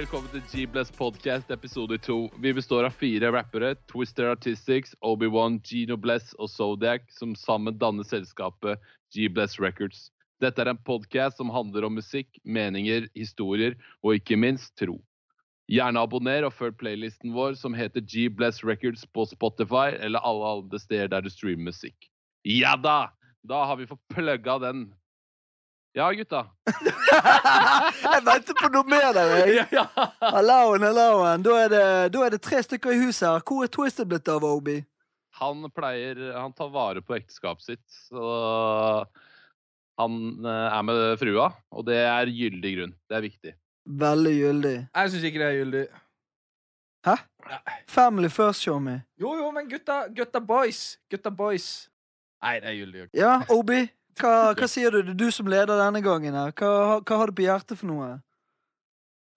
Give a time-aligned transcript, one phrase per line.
[0.00, 2.14] Velkommen til G-Bless Podcast episode 2.
[2.40, 8.06] Vi består av fire rappere, Twister Artistics, Obi-Wan, Gino Bless og Zodiac, som sammen danner
[8.08, 8.80] selskapet
[9.12, 10.06] G-Bless Records.
[10.40, 14.96] Dette er en podcast som handler om musikk, meninger, historier og ikke minst tro.
[15.68, 20.80] Gjerne abonner og følg playlisten vår som heter G-Bless Records på Spotify eller alle andre
[20.80, 22.08] steder der du streamer musikk.
[22.48, 23.10] Ja da!
[23.44, 24.86] Da har vi fått plugga den.
[25.96, 26.44] Ja, gutta.
[26.70, 29.64] jeg venter på noe mer der, jeg.
[30.22, 31.42] Hallauen, hallauen.
[31.42, 33.40] Da, er det- da er det tre stykker i huset her.
[33.42, 34.84] Hvor er Twisted blitt av, Obi?
[35.40, 37.84] han pleier Han tar vare på ekteskapet sitt.
[38.10, 38.20] Så
[40.00, 42.94] han eh, er med frua, og det er gyldig grunn.
[43.08, 43.52] Det er viktig.
[44.00, 44.74] Veldig gyldig.
[44.94, 45.84] Jeg syns ikke det er gyldig.
[47.08, 47.14] Hæ?
[47.88, 48.98] Family first, show me.
[49.20, 50.98] Jo, jo, men gutta, gutta boys.
[51.10, 51.88] Gutta boys.
[52.44, 53.06] Nei, det er gyldig.
[53.16, 53.80] Ja, Obi?
[54.20, 55.00] Hva, hva sier du?
[55.02, 56.52] Det er du som leder denne gangen her.
[56.56, 58.10] Hva, hva har du på hjertet for noe?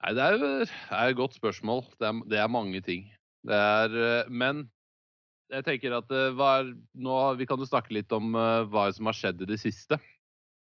[0.04, 1.86] Nei, det er, det er et godt spørsmål.
[1.96, 3.06] Det er, det er mange ting.
[3.48, 4.66] Det er eh, Men
[5.54, 9.08] jeg tenker at det var nå, Vi kan jo snakke litt om eh, hva som
[9.08, 10.00] har skjedd i det siste.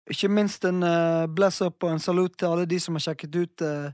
[0.09, 0.81] Ikke minst en
[1.36, 3.91] bless up og en salut til alle de som har sjekket ut eh,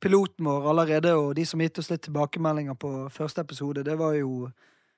[0.00, 3.84] piloten vår allerede, og de som har gitt oss litt tilbakemeldinger på første episode.
[3.84, 4.48] Det var jo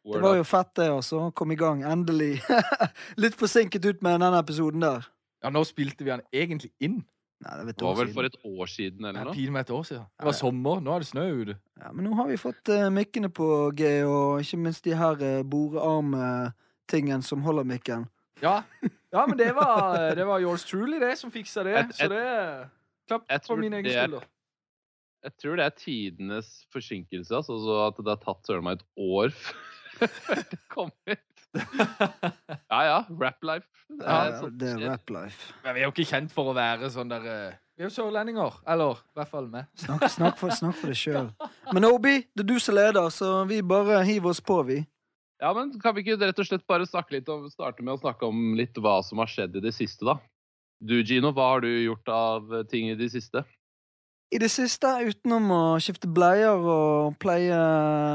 [0.04, 0.40] Det var up.
[0.40, 1.30] jo fett, det, altså.
[1.36, 1.82] Kom i gang.
[1.84, 2.40] Endelig.
[3.22, 5.08] Litt forsinket ut med denne episoden der.
[5.44, 7.02] Ja, Nå spilte vi han egentlig inn.
[7.40, 8.14] Nei, det, vet Det var vel siden.
[8.14, 9.34] for et år siden eller er noe?
[9.34, 10.02] pinlig med et år siden.
[10.20, 10.38] Det var ja.
[10.40, 11.54] sommer, nå er det snø ute.
[11.80, 13.46] Ja, men nå har vi fått uh, mikkene på
[13.78, 18.04] G, og ikke minst de her uh, borearm-tingen som holder mikken.
[18.44, 18.58] Ja.
[19.14, 21.78] ja, men det var, det var yours truly, det, som fiksa det.
[21.80, 22.26] Et- Så det
[23.08, 24.28] Klapp på min egen er- skulder.
[25.24, 27.34] Jeg tror det er tidenes forsinkelse.
[27.36, 29.66] Altså, at det har tatt søren meg et år før
[30.52, 31.26] det kom ut.
[32.70, 33.66] Ja ja, rap life.
[33.88, 35.52] Det Ja, er ja, det er rap life.
[35.64, 37.94] Men vi er jo ikke kjent for å være sånn der eh, Vi er jo
[37.96, 38.60] sørlendinger.
[38.70, 39.66] Eller i hvert fall meg.
[39.82, 41.30] Snakk, snakk, for, snakk for deg sjøl.
[41.74, 44.78] Men Obi, det er du som leder, så vi bare hiver oss på, vi.
[45.40, 48.00] Ja, men Kan vi ikke rett og slett bare snakke litt om, starte med å
[48.02, 50.18] snakke om litt hva som har skjedd i det siste, da?
[50.80, 53.42] Du, Gino, hva har du gjort av ting i det siste?
[54.30, 57.56] I det siste, utenom å skifte bleier og pleie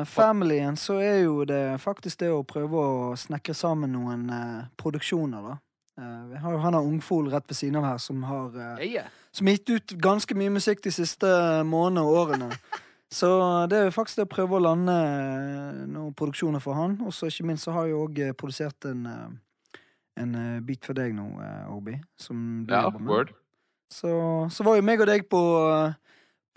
[0.07, 5.43] familien, så er jo det faktisk det å prøve å snekre sammen noen eh, produksjoner,
[5.43, 5.57] da.
[5.99, 8.87] Eh, vi har jo han har Ungfol rett ved siden av her som har eh,
[8.93, 9.11] yeah.
[9.35, 11.27] som gitt ut ganske mye musikk de siste
[11.67, 12.49] månedene og årene.
[13.15, 13.29] Så
[13.69, 16.97] det er jo faktisk det å prøve å lande eh, noen produksjoner for han.
[17.05, 19.81] Og så ikke minst så har jeg òg produsert en, eh,
[20.23, 21.99] en eh, beat for deg nå, eh, Obi.
[22.19, 23.11] Som du Ja, jobber med.
[23.11, 23.35] word.
[23.95, 24.11] Så,
[24.51, 25.39] så var jo meg og deg på,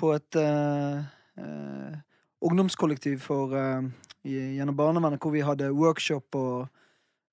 [0.01, 0.99] på et uh,
[1.39, 1.95] uh,
[2.43, 3.87] ungdomskollektiv for, uh,
[4.27, 6.69] i- gjennom barnevernet, hvor vi hadde workshop og,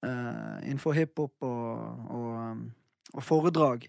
[0.06, 2.60] eh, innenfor hiphop og, og, um,
[3.18, 3.88] og foredrag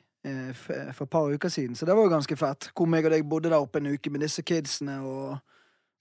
[0.58, 1.76] for et par uker siden.
[1.78, 2.70] Så det var jo ganske fett.
[2.74, 5.36] Hvor meg og deg bodde der oppe en uke med disse kidsene og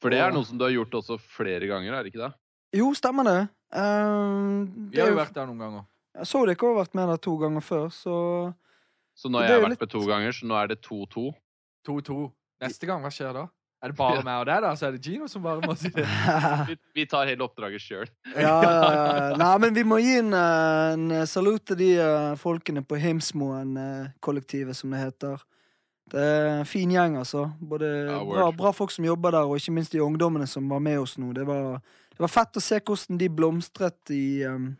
[0.01, 2.23] For det er Og- noe som du har gjort også flere ganger, er det ikke
[2.23, 2.31] det?
[2.79, 3.41] Jo, stemmer det.
[3.75, 5.85] Eh, Vi har jo- vært der noen ganger.
[6.15, 8.55] Jeg så dere har vært med der to ganger før, så
[9.15, 11.29] Så nå har jeg vært litt- med to ganger, så nå er det 2-2.
[11.87, 12.17] 2-2.
[12.65, 13.45] Neste gang, hva skjer da?
[13.83, 14.69] Er det bare meg og deg, da?
[14.79, 16.05] Så er det Gino som bare må si det.
[16.71, 18.07] Vi, vi tar hele oppdraget sjøl.
[18.33, 18.93] ja, ja,
[19.29, 19.35] ja.
[19.37, 22.97] Nei, men vi må gi en, eh, en eh, salut til de eh, folkene på
[23.03, 25.43] Himsmoen-kollektivet, som det heter.
[26.11, 27.45] Det er en fin gjeng, altså.
[27.61, 30.79] Både Ja, bra, bra folk som jobber der, og ikke minst de ungdommene som var
[30.81, 31.31] med oss nå.
[31.33, 31.79] Det var,
[32.13, 34.71] det var fett å se hvordan de blomstret i, um,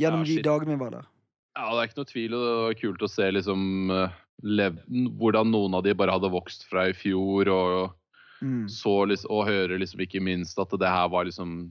[0.00, 1.08] gjennom Ja, de dagene vi var der.
[1.56, 4.78] Ja, det er ikke noe tvil, og det var kult å se liksom eh, lev
[5.20, 7.98] hvordan noen av de bare hadde vokst fra i fjor, og
[8.42, 8.66] Mm.
[8.66, 11.70] så liksom, og høre liksom ikke minst at det her var liksom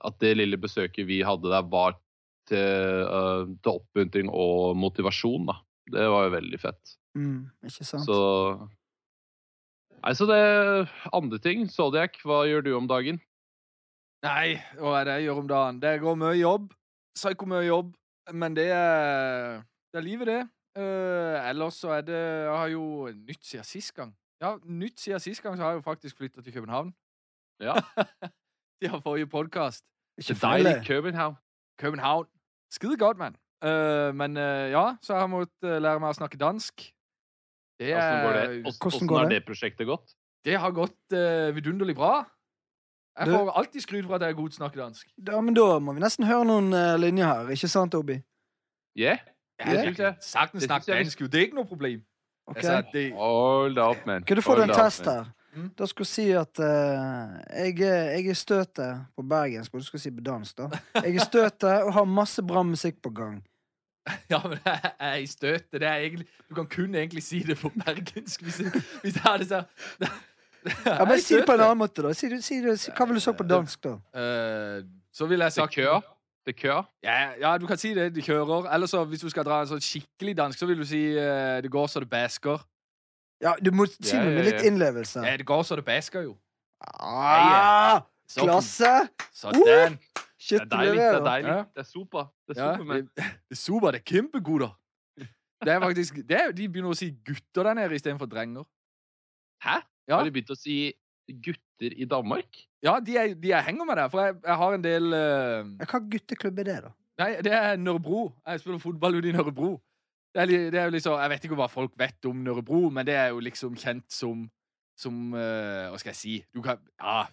[0.00, 1.98] At det lille besøket vi hadde der, var
[2.48, 5.56] til, uh, til oppmuntring og motivasjon, da.
[5.90, 6.94] Det var jo veldig fett.
[7.18, 8.06] Mm, ikke sant?
[8.06, 8.18] Så
[9.98, 11.66] Nei, så det Andre ting.
[11.68, 13.20] Zodiac, hva gjør du om dagen?
[14.24, 15.80] Nei, hva er det jeg gjør om dagen?
[15.82, 16.72] Det går mye jobb.
[17.18, 17.92] Psyko mye jobb.
[18.32, 20.40] Men det er, det er livet, det.
[20.78, 22.82] Uh, ellers så er det Jeg har jo
[23.26, 24.12] nytt siden sist gang.
[24.40, 26.92] Ja, nytt siden sist gang så har jeg jo faktisk flytta til København.
[27.60, 27.74] Ja,
[28.82, 29.82] Siden forrige podkast.
[30.18, 30.74] Ikke deilig.
[30.86, 31.34] København.
[31.80, 32.26] København.
[32.70, 33.34] Skide godt, mann.
[33.64, 36.84] Uh, men uh, ja, så har jeg måttet eh, lære meg å snakke dansk.
[37.80, 38.42] Det, Hvordan går det?
[38.44, 39.38] er- Hvordan, Hvordan har det?
[39.40, 40.14] det prosjektet gått?
[40.46, 42.22] det har gått eh, vidunderlig bra.
[43.18, 45.06] Jeg Du- får alltid skryt for at jeg er god til å snakke dansk.
[45.26, 48.20] Ja, men da må vi nesten høre noen uh, linjer her, ikke sant, Obi?
[48.98, 49.18] Yeah.
[49.58, 49.82] Ja.
[50.22, 51.26] sagtens Det snakk dansk, jo.
[51.26, 52.04] Det er ikke noe problem.
[52.48, 52.62] Okay.
[52.62, 54.22] Altså, det, Hold up, man.
[54.24, 55.26] Kan du få deg en test her?
[55.56, 55.70] Mm.
[55.78, 60.00] Da skal du si at uh, jeg, jeg er støtet på bergensk, og du skal
[60.00, 60.68] si på dansk, da.
[61.02, 63.40] Jeg er støtet og har masse bra musikk på gang.
[64.32, 65.72] ja, men jeg er i støtet.
[65.80, 69.22] Det er egentlig Du kan kun egentlig si det på bergensk hvis, jeg- hvis jeg
[69.26, 69.68] hadde sagt
[70.86, 72.12] Ja, men Si det på en annen måte, da.
[72.16, 73.96] Si, si, si, hva vil du sagt på dansk, da?
[74.14, 75.98] Uh, så ville jeg sagt kø.
[76.48, 76.84] Det kører?
[77.04, 78.06] Ja, ja, du kan si det.
[78.14, 78.70] Det kjører.
[78.74, 81.58] Eller så, hvis du skal dra en sånn skikkelig dansk, så vil du si uh,
[81.60, 82.62] 'det går så det basker.
[83.42, 84.66] Ja, Du må si Ja, det med ja, litt ja.
[84.70, 85.20] innlevelse.
[85.26, 86.36] Ja, det går så det basker, jo.
[87.00, 89.08] Ah, Så- klasse!
[89.34, 89.98] Sånn.
[90.38, 90.98] Shit, Det er deilig.
[90.98, 91.50] Det er deilig.
[91.50, 91.62] Ja.
[91.74, 92.24] Det er super.
[92.48, 93.90] Det er Ja, super, det, det er super.
[93.90, 94.72] Det er kjempegutter.
[95.64, 98.64] Det er faktisk det er, De begynner å si gutter der nede istedenfor drenger.
[99.64, 99.80] Hæ?
[100.08, 100.18] Ja.
[100.18, 100.78] Har de begynt å si
[101.44, 102.62] gutter i Danmark?
[102.84, 104.08] Ja, de, er, de er henger med der.
[104.12, 105.88] For jeg, jeg har en del uh...
[105.90, 106.94] Hva gutteklubb er det, da?
[107.18, 108.28] Nei, det er Nørrebro.
[108.46, 109.72] Jeg spiller fotball ute i Nørrebro.
[110.34, 113.16] Det er, det er liksom, Jeg vet ikke hva folk vet om Nørrebro, men det
[113.18, 114.46] er jo liksom kjent som
[114.98, 116.32] som uh, Hva skal jeg si?
[116.54, 117.28] Du kan Ja,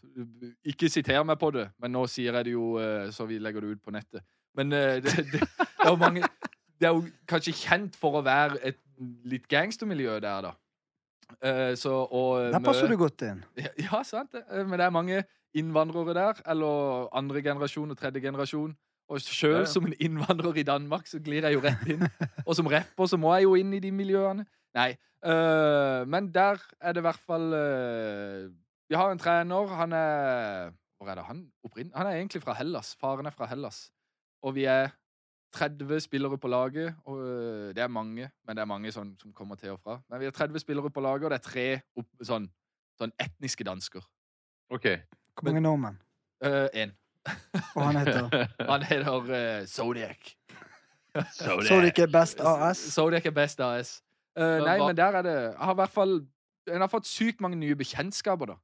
[0.69, 3.65] ikke siter meg på det, men nå sier jeg det jo uh, så vi legger
[3.65, 4.21] det ut på nettet.
[4.55, 6.21] Men det, det, det er jo mange
[6.77, 8.77] Det er jo kanskje kjent for å være et
[9.27, 10.53] litt gangstermiljø der, da.
[11.41, 13.43] Eh, så og Der passer du godt inn.
[13.57, 14.33] ja, ja, sant.
[14.35, 15.23] Eh, Men det er mange
[15.55, 18.75] innvandrere der, eller andre generasjon og tredje generasjon.
[19.09, 19.65] Og sjøl Ja, ja.
[19.69, 22.07] som en innvandrer i Danmark, så glir jeg jo rett inn.
[22.45, 24.45] Og som rapper så må jeg jo inn i de miljøene.
[24.75, 24.95] Nei.
[26.05, 27.45] men der er det i hvert fall
[28.89, 29.67] Vi har en trener.
[29.79, 31.91] Han er Hvor er det han opprinn...
[31.95, 32.95] Han er egentlig fra Hellas.
[32.99, 33.91] Faren er fra Hellas.
[34.43, 34.89] Og vi er
[35.55, 36.95] 30 spillere på laget.
[37.05, 39.97] Og øh, det er mange, men det er mange sånn, som kommer til og fra.
[40.09, 41.67] Men vi har 30 spillere på laget, og det er tre
[41.97, 42.49] opp, sånn,
[42.99, 44.05] sånn etniske dansker.
[44.75, 44.87] OK.
[45.35, 45.99] Hvor mange nordmenn?
[46.45, 46.91] Én.
[47.73, 50.35] Og han heter Han heter uh, Zodiac.
[51.33, 51.99] Zodiac.
[51.99, 52.77] Er Best AS?
[52.93, 54.01] Zodiac er best AS.
[54.35, 56.17] Uh, nei, men der er det Jeg har i hvert fall
[56.67, 58.55] En har fått sykt mange nye bekjentskaper, da.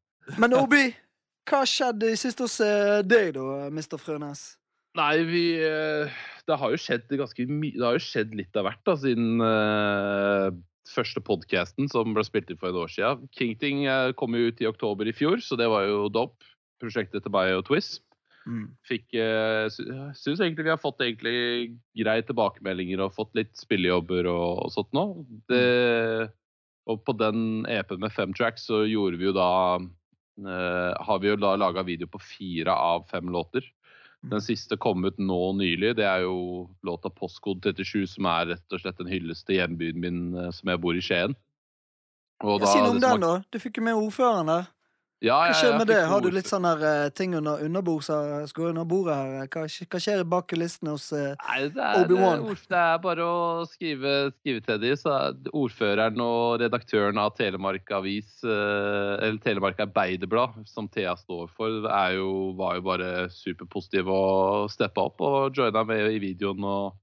[0.41, 0.89] Men Obi,
[1.47, 3.97] hva skjedde sist hos eh, deg, da, Mr.
[4.01, 4.41] Frønes?
[4.97, 6.11] Nei, vi eh,
[6.47, 9.43] Det har jo skjedd ganske mye Det har jo skjedd litt av hvert da, siden
[9.43, 10.49] uh,
[10.91, 13.27] første podcasten som ble spilt inn for et år siden.
[13.37, 16.47] Kingting uh, kom jo ut i oktober i fjor, så det var jo dope.
[16.81, 17.99] Prosjektet til og Twiz.
[18.49, 18.71] Mm.
[18.89, 24.65] Fikk uh, Syns egentlig vi har fått egentlig greie tilbakemeldinger og fått litt spillejobber og,
[24.65, 25.05] og sånt nå.
[25.51, 25.65] Det,
[26.89, 29.51] og på den EP-en med fem tracks så gjorde vi jo da
[30.39, 33.65] Uh, Har vi jo da laga video på fire av fem låter.
[34.21, 35.95] Den siste kom ut nå nylig.
[35.97, 39.97] Det er jo låta 'Postkode 37', som er rett og slett en hyllest til hjembyen
[39.97, 41.35] min, eh, som jeg bor i Skien.
[42.43, 43.43] Og Ja, si noe om den, da.
[43.51, 44.67] Du fikk jo med ordføreren der.
[45.21, 45.99] Ja, Hva skjer med det?
[46.09, 49.49] Har du litt sånne der eh, ting under underbord som skal under bordet her?
[49.53, 51.67] Hva, hva skjer bak kulissene hos det er,
[51.99, 52.47] Obi-Wan.
[52.57, 53.35] det er bare å
[53.69, 54.97] skrive, skrive til dem.
[54.97, 61.53] Så er ordføreren og redaktøren av Telemark Avis, eh, eller Telemark Arbeiderblad, som Thea står
[61.53, 61.85] for,
[62.17, 66.65] jo, var jo bare superpositiv og steppa opp og joina med i videoen.
[66.65, 66.97] Og...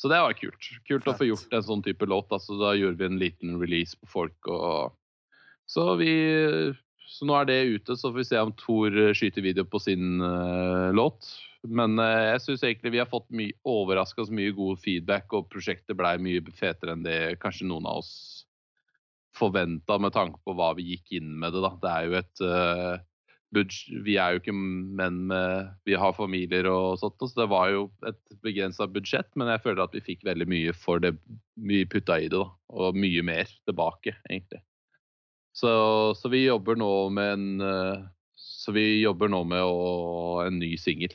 [0.00, 0.72] Så det var kult.
[0.88, 2.32] Kult å få gjort en sånn type låt.
[2.32, 4.40] Altså, da gjorde vi en liten release på folk.
[4.48, 4.96] og
[5.66, 6.12] så vi
[7.06, 10.20] så nå er det ute, så får vi se om Thor skyter video på sin
[10.22, 11.28] uh, låt.
[11.66, 15.98] Men uh, jeg syns egentlig vi har fått mye, overraskende mye god feedback, og prosjektet
[15.98, 18.12] blei mye fetere enn det kanskje noen av oss
[19.36, 21.62] forventa med tanke på hva vi gikk inn med det.
[21.64, 21.72] da.
[21.82, 22.94] Det er jo et uh,
[24.06, 27.90] Vi er jo ikke menn med Vi har familier og sånt, så det var jo
[28.08, 31.14] et begrensa budsjett, men jeg føler at vi fikk veldig mye for det
[31.54, 32.48] vi putta i det, da.
[32.76, 34.64] Og mye mer tilbake, egentlig.
[35.56, 35.70] Så,
[36.18, 38.02] så vi jobber nå med en eh,
[38.36, 41.14] Så vi jobber nå med å, en ny singel.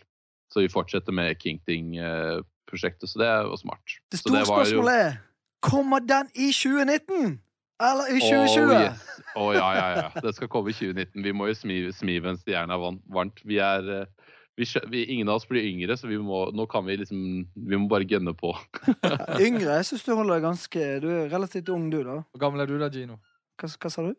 [0.52, 3.94] Så vi fortsetter med Kingting-prosjektet, så det er jo smart.
[4.12, 5.20] Det store var spørsmålet er
[5.62, 7.36] Kommer den i 2019?
[7.82, 8.72] Eller i Oh, 2020?
[8.82, 9.04] yes.
[9.38, 10.22] Å, ja, ja, ja.
[10.26, 11.22] Det skal komme i 2019.
[11.26, 13.42] Vi må jo smi, smi mens jernet er varmt.
[13.48, 16.86] Vi er eh, vi, vi, Ingen av oss blir yngre, så vi må, nå kan
[16.86, 17.22] vi liksom
[17.54, 18.52] Vi må bare gønne på.
[19.40, 19.78] Yngre?
[19.80, 22.20] Jeg syns du holder deg ganske Du er relativt ung, du, da.
[22.34, 23.20] Hvor gammel er du da, Gino?
[23.62, 24.14] Hva, hva sa du?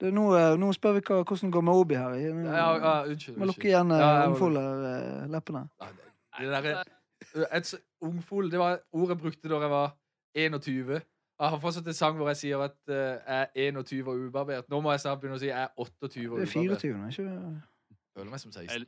[0.00, 2.14] Du, nå, eh, nå spør vi hva, hvordan det går med Obi her.
[2.16, 3.36] Jeg, Ja, ja, unnskyld.
[3.36, 5.68] må lukke igjen Ja, jeg- eh, leppene.
[5.80, 9.92] Nei, det- det Et ungfol, det var ordet jeg brukte da jeg var
[10.34, 11.02] 21.
[11.40, 14.68] Jeg har fortsatt en sang hvor jeg sier at eh, jeg er 21 og ubarbert.
[14.70, 16.80] Nå må jeg snart begynne å si jeg er 28 og Det er ubarbert.
[16.80, 18.70] 24, ikke Jeg føler meg som 16.
[18.74, 18.86] Eller-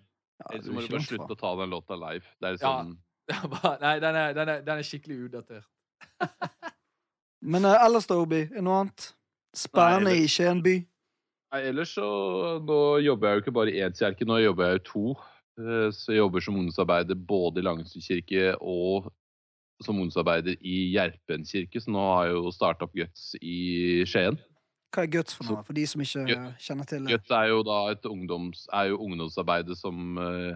[0.53, 2.25] ja, så må du bare slutte å ta den låta live.
[2.41, 2.83] Det er Ja.
[2.83, 2.97] sånn
[3.53, 5.65] Bare- Nei, den er, den, er, den er skikkelig utdatert.
[7.43, 8.49] Men uh, ellers da, Obi?
[8.55, 9.15] Er noe annet?
[9.57, 10.75] Spennende er ikke en by?
[11.53, 12.07] Nei, ellers så
[12.65, 15.03] Nå jobber jeg jo ikke bare i én kirke, nå jobber jeg jo to.
[15.61, 19.11] Eh, Så jeg jobber som ungdomsarbeider både i Langesund kirke og
[19.83, 24.39] som ungdomsarbeider i Gjerpen kirke, så nå har jeg jo starta opp Guts i Skien.
[24.93, 27.17] Hva er Guts for noe, for de som ikke Guts, kjenner til det?
[27.17, 30.55] Guts er jo da et ungdoms, er jo ungdomsarbeidet som eh,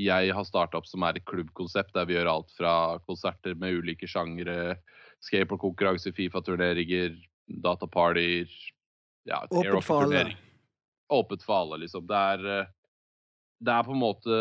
[0.00, 2.74] jeg har starta opp, som er et klubbkonsept der vi gjør alt fra
[3.06, 4.78] konserter med ulike sjangre,
[5.26, 7.12] skateboardkonkurranse, Fifa-turneringer,
[7.48, 8.50] datapartyer,
[9.28, 10.36] ja, et Åpent for alle.
[11.12, 12.06] Åpent for alle, liksom.
[12.08, 12.70] Det er, eh,
[13.62, 14.38] det er på en måte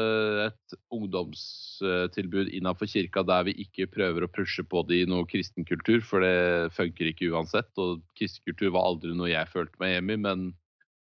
[0.47, 6.01] et ungdomstilbud innenfor kirka der vi ikke prøver å pushe på det i noe kristenkultur,
[6.01, 7.69] for det funker ikke uansett.
[7.77, 10.47] Og kristenkultur var aldri noe jeg følte meg hjemme i, men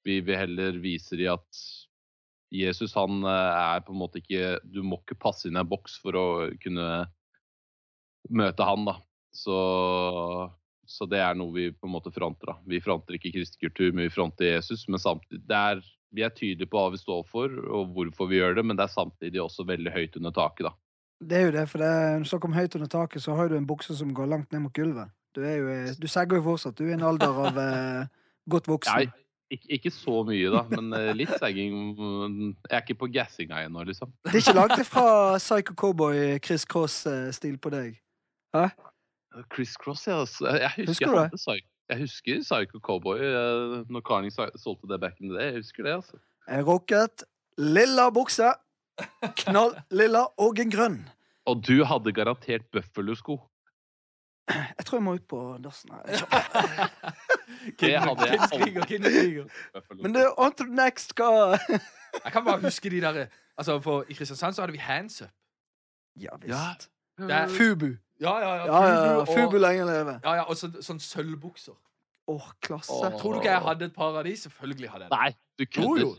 [0.08, 1.66] vi vil heller vise de at
[2.54, 5.68] Jesus han eh, er på en måte ikke Du må ikke passe inn i en
[5.68, 6.28] boks for å
[6.64, 6.88] kunne
[8.28, 8.98] møte han, da.
[9.36, 9.58] Så,
[10.88, 12.54] så det er noe vi på en måte fronter.
[12.54, 12.58] da.
[12.66, 14.88] Vi fronter ikke kristenkultur, men vi fronter Jesus.
[14.88, 15.84] Men samtidig, det er,
[16.16, 18.88] vi er tydelige på hva vi står for, og hvorfor vi gjør det, men det
[18.88, 20.76] er samtidig også veldig høyt under taket, da.
[21.18, 23.48] Det er jo det, for det, når du snakker om høyt under taket, så har
[23.50, 25.10] du en bukse som går langt ned mot gulvet.
[25.38, 26.78] Du er jo eh, Du segger jo fortsatt.
[26.78, 28.04] Du er i en alder av eh,
[28.50, 29.02] godt voksen.
[29.02, 33.64] Nei, ikke, ikke så mye, da, men eh, litt segging Jeg er ikke på gassinga
[33.66, 34.14] ennå, liksom.
[34.28, 35.08] Det er ikke langt ifra
[35.42, 37.98] Psycho Cowboy, Chris Cross-stil på deg.
[38.54, 38.97] Chris
[39.50, 40.20] Cross, ja.
[40.20, 40.48] altså.
[40.48, 45.00] Jeg husker, Husker jeg du hadde jeg husker Psycho Cowboy eh, når Carning solgte det
[45.00, 45.46] back in the day.
[45.46, 46.18] Jeg husker det, altså.
[46.52, 47.24] En rocket
[47.58, 48.50] lilla bukse,
[49.44, 50.98] knall lilla og en grønn.
[51.48, 53.38] Og du hadde garantert Buffalo-sko.
[54.52, 56.04] Jeg tror jeg må ut på dassen her.
[57.80, 58.40] Det hadde jeg
[58.88, 59.48] kindskriger.
[60.02, 61.12] Men det er on to the next.
[61.20, 63.26] Hva Jeg kan bare huske de der
[63.58, 65.32] Altså, for I Kristiansand så hadde vi Hands Up.
[66.16, 66.38] Ja Ja.
[66.44, 66.90] visst.
[67.18, 67.96] Det er- Fubu.
[68.22, 69.26] Ja, ja, ja.
[69.30, 70.20] Fubu lenge leve.
[70.24, 71.76] Ja, ja, og så, sånn sølvbukser.
[72.28, 72.92] Åh, klasse.
[72.92, 73.12] Oh.
[73.20, 74.34] Tror du ikke jeg hadde et par av de?
[74.38, 75.20] Selvfølgelig hadde jeg det.
[75.20, 76.02] Nei, du kødder.
[76.02, 76.16] jo.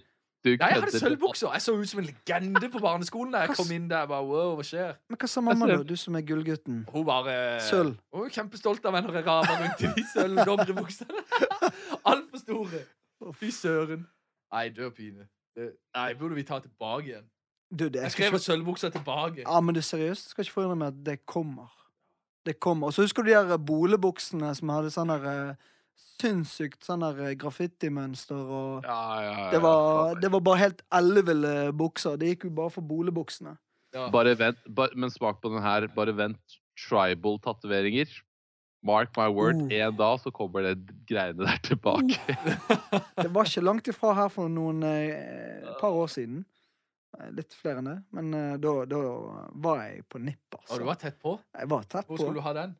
[0.46, 1.52] Du Nei, jeg hadde sølvbukser.
[1.52, 4.06] Jeg så ut som en legende på barneskolen da jeg kom inn der.
[4.06, 4.92] bare, wow, hva skjer?
[5.10, 5.78] Men hva sa mamma, da?
[5.82, 6.84] Du som er gullgutten.
[6.92, 7.34] Hun bare
[7.66, 7.96] Sølv.
[8.14, 11.24] Hun var kjempestolt av meg når jeg rama rundt i de sølvdongeribuksene.
[12.12, 12.84] Altfor store.
[13.40, 14.06] Fy søren.
[14.54, 15.26] Nei, dør pine.
[15.58, 17.26] Det, nei, burde vi ta tilbake igjen.
[17.68, 19.42] Du, det Jeg er skrev ikke sølvbukser tilbake.
[19.42, 20.30] Ja, men det er seriøst.
[20.30, 21.74] Jeg skal ikke forundre meg at det kommer.
[22.47, 22.83] Det kom.
[22.87, 25.54] Og så husker du de her bolebuksene som hadde sånn der eh,
[26.18, 29.49] sinnssykt sånn der eh, graffitimønster og Ja, ja, ja.
[29.54, 32.16] det var, det var bare helt elleville bukser.
[32.21, 33.57] Det gikk jo bare for bolebuksene.
[33.97, 34.09] Ja.
[34.12, 35.87] Bare vent, bare, men smak på den her.
[35.97, 36.59] Bare vent.
[36.78, 38.09] Tribal-tatoveringer.
[38.87, 39.73] Mark my word, Uh.
[39.75, 40.76] en dag så kommer det
[41.09, 42.14] greiene der tilbake.
[43.23, 46.45] Det var ikke langt ifra her for noen eh, par år siden.
[47.20, 47.96] Eh, Litt flere enn det.
[48.16, 49.00] Men eh, da, da
[49.64, 50.84] var jeg på nipp, Og du altså.
[50.90, 51.38] var tett på.
[51.58, 52.22] Jeg var tett Hvor på.
[52.22, 52.76] skulle du ha den?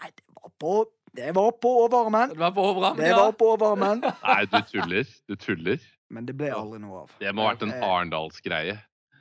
[0.00, 0.74] Nei, det var på
[1.14, 2.32] Det var på overarmen!
[2.34, 4.00] Det var på overarmen, Det var på overarmen!
[4.30, 5.12] Nei, du tuller.
[5.30, 5.78] Du tuller.
[6.10, 7.14] Men det ble aldri noe av.
[7.20, 8.74] Det må ha vært en Eh, Arendalsgreie.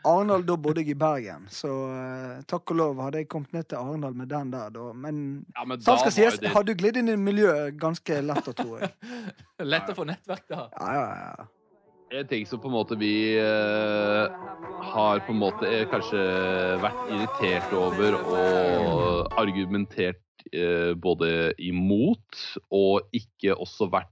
[0.04, 3.70] Arendal, da bodde jeg i Bergen, så uh, takk og lov hadde jeg kommet ned
[3.72, 4.90] til Arendal med den der, da.
[4.92, 5.22] Men
[5.56, 8.50] Ja, men skal da var sies, det hadde du glidd inn i miljøet ganske lett,
[8.58, 8.90] tror jeg.
[9.74, 10.66] Lett å få nettverk da.
[10.76, 11.06] Ja, ja,
[11.38, 11.46] ja.
[12.14, 14.42] En ting som på en måte vi eh,
[14.94, 16.22] har på en måte eh, kanskje
[16.84, 24.12] vært irritert over og argumentert eh, både imot og ikke også vært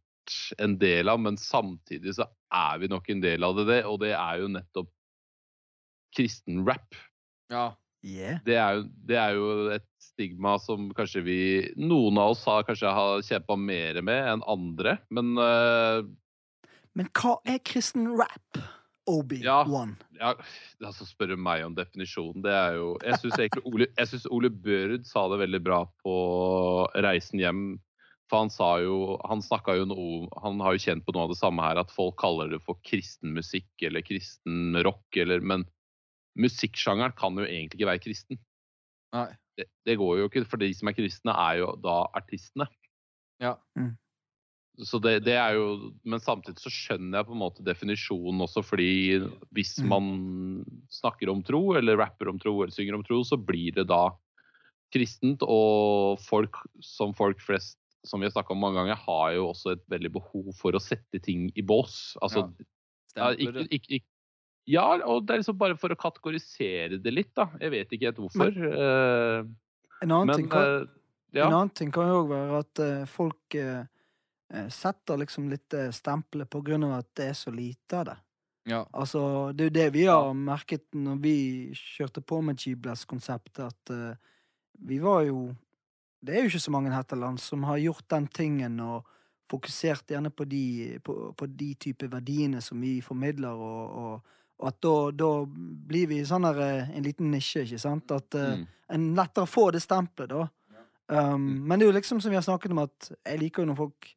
[0.62, 4.14] en del av, men samtidig så er vi nok en del av det, og det
[4.16, 4.90] er jo nettopp
[6.16, 6.98] kristen rap.
[7.52, 7.72] Ja.
[8.02, 8.40] Yeah.
[8.48, 11.42] Det er, jo, det er jo et stigma som kanskje vi
[11.78, 16.00] Noen av oss har kanskje har kjempa mer med enn andre, men eh,
[16.98, 18.62] Men hva er kristen rap?
[19.10, 19.96] Obi-Wan.
[20.20, 20.36] Ja,
[20.86, 25.08] altså spør du meg om definisjonen, det er jo Jeg syns Ole, jeg Ole Børud
[25.10, 26.16] sa det veldig bra på
[27.02, 27.64] Reisen hjem.
[28.30, 31.34] For han sa jo Han snakka jo noe Han har jo kjent på noe av
[31.34, 35.66] det samme her, at folk kaller det for kristen musikk eller kristen rock, eller Men
[36.40, 38.40] musikksjangeren kan jo egentlig ikke være kristen.
[39.12, 39.32] Nei.
[39.60, 42.70] Det, det går jo ikke, for de som er kristne, er jo da artistene.
[43.44, 43.58] Ja.
[43.76, 43.98] Mm.
[44.80, 49.20] Så det, det jo Men samtidig så skjønner jeg på en måte definisjonen også, fordi
[49.52, 49.90] hvis Mm.
[49.90, 53.88] man snakker om tro, eller rapper om tro, eller synger om tro, så blir det
[53.88, 54.10] da
[54.94, 55.44] kristent.
[55.44, 59.74] Og folk som folk flest, som vi har snakka om mange ganger, har jo også
[59.76, 62.18] et veldig behov for å sette ting i bås.
[62.22, 62.48] Altså,
[63.16, 64.08] ja, ikke, ikke, ikke,
[64.72, 67.50] ja, og det er liksom bare for å kategorisere det litt, da.
[67.60, 68.56] Jeg vet ikke helt hvorfor.
[68.56, 69.44] eh,
[70.02, 70.88] En annen men ting kan, uh,
[71.34, 71.48] ja.
[71.48, 73.84] En annen ting kan jo òg være at uh, folk eh,
[74.74, 78.18] setter liksom litt uh, stempelet på grunn av at det er så lite av det.
[78.70, 78.84] Ja.
[78.94, 79.22] Altså,
[79.58, 81.38] det er jo det vi har merket når vi
[81.78, 84.14] kjørte på med G-Blast-konseptet, at uh,
[84.86, 85.52] vi var jo
[86.22, 89.08] Det er jo ikke så mange her til lands som har gjort den tingen og
[89.50, 94.68] fokusert gjerne på de, på, på de type verdiene som vi formidler, og, og, og
[94.70, 95.30] at da, da
[95.90, 98.14] blir vi sånn der, eh, en liten nisje, ikke sant?
[98.14, 98.68] At uh, Mm.
[98.94, 100.48] en lettere får det stempelet, da.
[101.12, 103.72] Um, men det er jo liksom som vi har snakket om, at jeg liker jo
[103.72, 104.12] når folk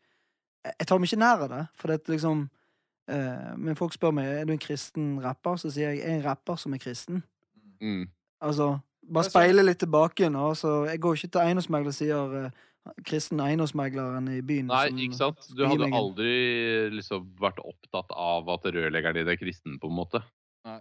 [0.64, 2.50] Jeg tar meg ikke nær av det, for det er liksom
[3.08, 6.18] eh, Men folk spør meg er du en kristen rapper, så sier jeg jeg er
[6.20, 7.22] en rapper som er kristen.
[7.82, 8.06] Mm.
[8.40, 8.78] Altså,
[9.12, 12.50] bare speile litt tilbake Nå, Altså, jeg går ikke til eiendomsmegler og sier eh,
[13.04, 14.66] kristen eiendomsmegleren i byen.
[14.72, 15.46] Nei, som- ikke sant?
[15.56, 19.96] Du hadde meg aldri liksom vært opptatt av at rørleggeren din er kristen, på en
[19.96, 20.20] måte.
[20.64, 20.80] Nei.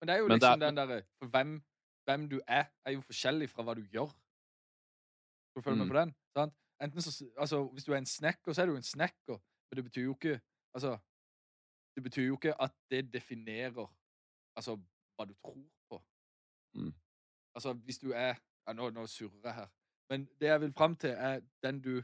[0.00, 1.62] Men det er jo Men liksom er- den derre hvem,
[2.06, 4.10] hvem du er, er jo forskjellig fra hva du gjør.
[5.50, 5.86] Skal du følge Mm.
[5.86, 6.14] med på den?
[6.36, 6.52] Sant?
[6.80, 9.38] Enten så, altså, Hvis du er en snekker, så er du en snekker.
[9.70, 10.40] Men det betyr jo ikke
[10.74, 10.98] Altså,
[11.94, 13.86] det betyr jo ikke at det definerer
[14.56, 14.76] altså,
[15.16, 16.02] hva du tror på.
[16.74, 16.94] Mm.
[17.54, 19.68] Altså, hvis du er ja, nå, nå surrer jeg her.
[20.10, 22.02] Men det jeg vil fram til, er den du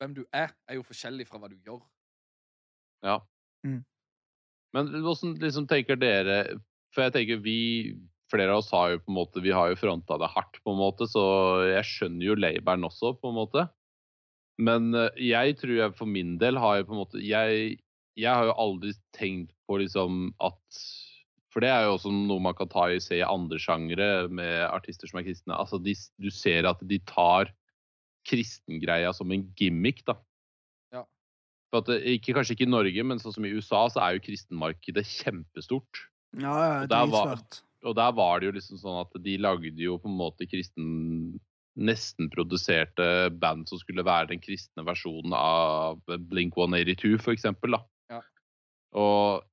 [0.00, 1.82] Hvem du er, er jo forskjellig fra hva du gjør.
[3.06, 3.20] Ja.
[3.62, 3.84] Mm.
[4.74, 6.38] Men hvordan liksom tenker dere
[6.94, 7.58] For jeg tenker vi
[8.32, 10.72] Flere av oss har jo på en måte Vi har jo fronta det hardt, på
[10.72, 11.22] en måte, så
[11.68, 13.66] jeg skjønner jo labelen også, på en måte.
[14.58, 17.78] Men eh, jeg tror jeg for min del har jo på en måte Jeg,
[18.20, 20.82] jeg har jo aldri tenkt på liksom at
[21.52, 24.66] For det er jo også noe man kan ta i se i andre sjangere med
[24.68, 25.56] artister som er kristne.
[25.56, 27.50] Altså de, du ser at de tar
[28.28, 30.14] kristengreia som en gimmick, da.
[30.94, 31.02] Ja.
[31.72, 34.24] For at, ikke, kanskje ikke i Norge, men sånn som i USA, så er jo
[34.28, 36.04] kristenmarkedet kjempestort.
[36.38, 37.36] Ja, ja, Og der var-
[37.84, 41.40] Og der var det jo liksom sånn at de lagde jo på en måte kristen
[41.72, 47.78] Nesten produserte band som skulle være den kristne versjonen av Blink 182, for eksempel.
[47.78, 47.82] Da.
[48.12, 48.20] Ja.
[49.00, 49.46] Og,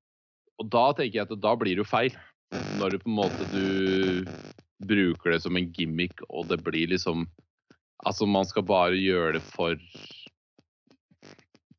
[0.60, 2.18] og da tenker jeg at da blir det jo feil.
[2.80, 4.26] Når du på en måte du
[4.84, 7.28] bruker det som en gimmick, og det blir liksom
[8.08, 9.76] Altså, man skal bare gjøre det for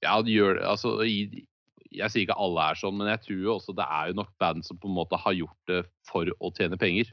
[0.05, 1.47] Ja, gjør det Altså, i,
[1.91, 4.35] jeg sier ikke alle er sånn, men jeg tror jo også det er jo nok
[4.39, 7.09] band som på en måte har gjort det for å tjene penger.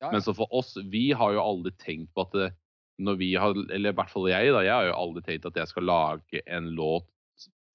[0.00, 0.10] Ja, ja.
[0.12, 2.50] Men så for oss, vi har jo aldri tenkt på at det,
[3.00, 5.58] når vi har, eller i hvert fall jeg, da, jeg har jo aldri tenkt at
[5.58, 7.08] jeg skal lage en låt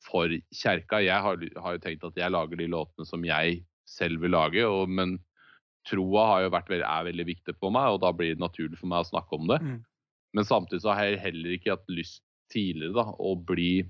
[0.06, 1.02] for kjerka.
[1.02, 4.66] Jeg har, har jo tenkt at jeg lager de låtene som jeg selv vil lage,
[4.68, 5.18] og, men
[5.90, 8.90] troa har jo vært er veldig viktig for meg, og da blir det naturlig for
[8.92, 9.60] meg å snakke om det.
[9.62, 9.80] Mm.
[10.36, 13.86] Men samtidig så har jeg heller ikke hatt lyst tidligere da, å bli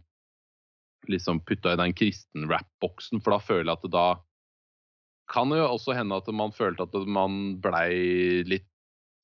[1.12, 4.08] liksom putta i den kristen-rap-boksen, for da føler jeg at det da
[5.32, 8.68] kan det jo også hende at man følte at man blei litt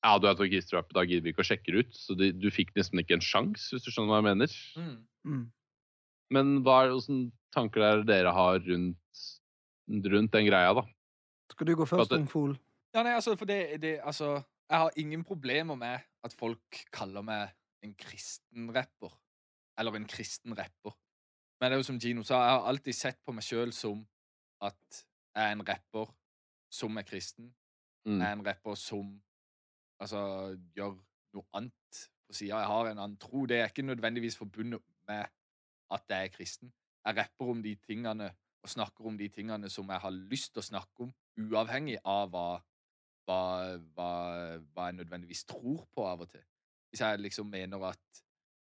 [0.01, 1.97] Ja, du er kristenrap, da gidder vi ikke å sjekke det ut.
[1.97, 4.55] Så det, du fikk nesten ikke en sjanse, hvis du skjønner hva jeg mener.
[4.79, 4.95] Mm.
[5.29, 5.43] Mm.
[6.33, 7.19] Men hva er hvilke
[7.53, 9.21] tanker er dere har rundt,
[10.15, 10.85] rundt den greia, da?
[11.51, 12.55] Skal du gå først, om Ungfol?
[12.95, 14.39] Ja, nei, altså, for det, det Altså,
[14.71, 17.51] jeg har ingen problemer med at folk kaller meg
[17.85, 19.13] en kristen rapper.
[19.79, 20.95] Eller en kristen rapper.
[21.59, 23.99] Men det er jo som Gino sa, jeg har alltid sett på meg sjøl som
[24.65, 25.01] at
[25.35, 26.09] jeg er en rapper
[26.73, 27.51] som er kristen.
[28.07, 28.17] Mm.
[28.17, 29.11] Jeg er en rapper som
[30.01, 30.21] altså,
[30.75, 30.97] gjør
[31.35, 32.59] noe annet på sida.
[32.59, 33.45] Jeg har en annen tro.
[33.49, 35.25] Det er ikke nødvendigvis forbundet med
[35.91, 36.71] at jeg er kristen.
[37.05, 40.61] Jeg rapper om de tingene og snakker om de tingene som jeg har lyst til
[40.61, 42.47] å snakke om, uavhengig av hva,
[43.25, 43.39] hva,
[43.95, 44.09] hva,
[44.75, 46.43] hva jeg nødvendigvis tror på av og til.
[46.91, 48.21] Hvis jeg liksom mener at,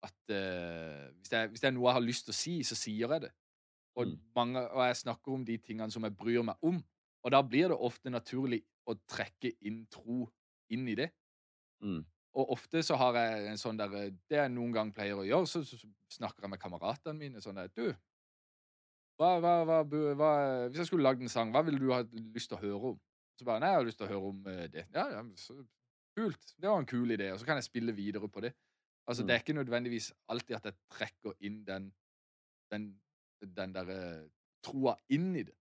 [0.06, 2.54] at uh, hvis, det er, hvis det er noe jeg har lyst til å si,
[2.66, 3.32] så sier jeg det.
[3.98, 4.20] Og, Mm.
[4.36, 6.78] mange, og jeg snakker om de tingene som jeg bryr meg om.
[7.22, 10.30] Og da blir det ofte naturlig å trekke inn tro
[10.70, 11.10] inn i det.
[11.82, 12.02] Mm.
[12.38, 13.90] Og ofte så har jeg en sånn der
[14.30, 15.76] Det jeg noen gang pleier å gjøre, så, så,
[16.12, 17.90] snakker jeg med kameratene mine sånn der Du,
[19.20, 20.32] hva, hva, hva, hva
[20.68, 23.00] Hvis jeg skulle lagd en sang, hva ville du ha lyst til å høre om?
[23.36, 24.86] Så bare Nei, jeg har lyst til å høre om eh, det.
[24.94, 25.58] Ja, ja, så
[26.16, 26.54] kult.
[26.60, 27.30] Det var en kul idé.
[27.32, 28.52] Og så kan jeg spille videre på det.
[29.08, 29.26] Altså, Mm.
[29.26, 31.88] det er ikke nødvendigvis alltid at jeg trekker inn den
[32.72, 32.84] den,
[33.40, 33.98] den derre
[34.64, 35.56] troa inn i det.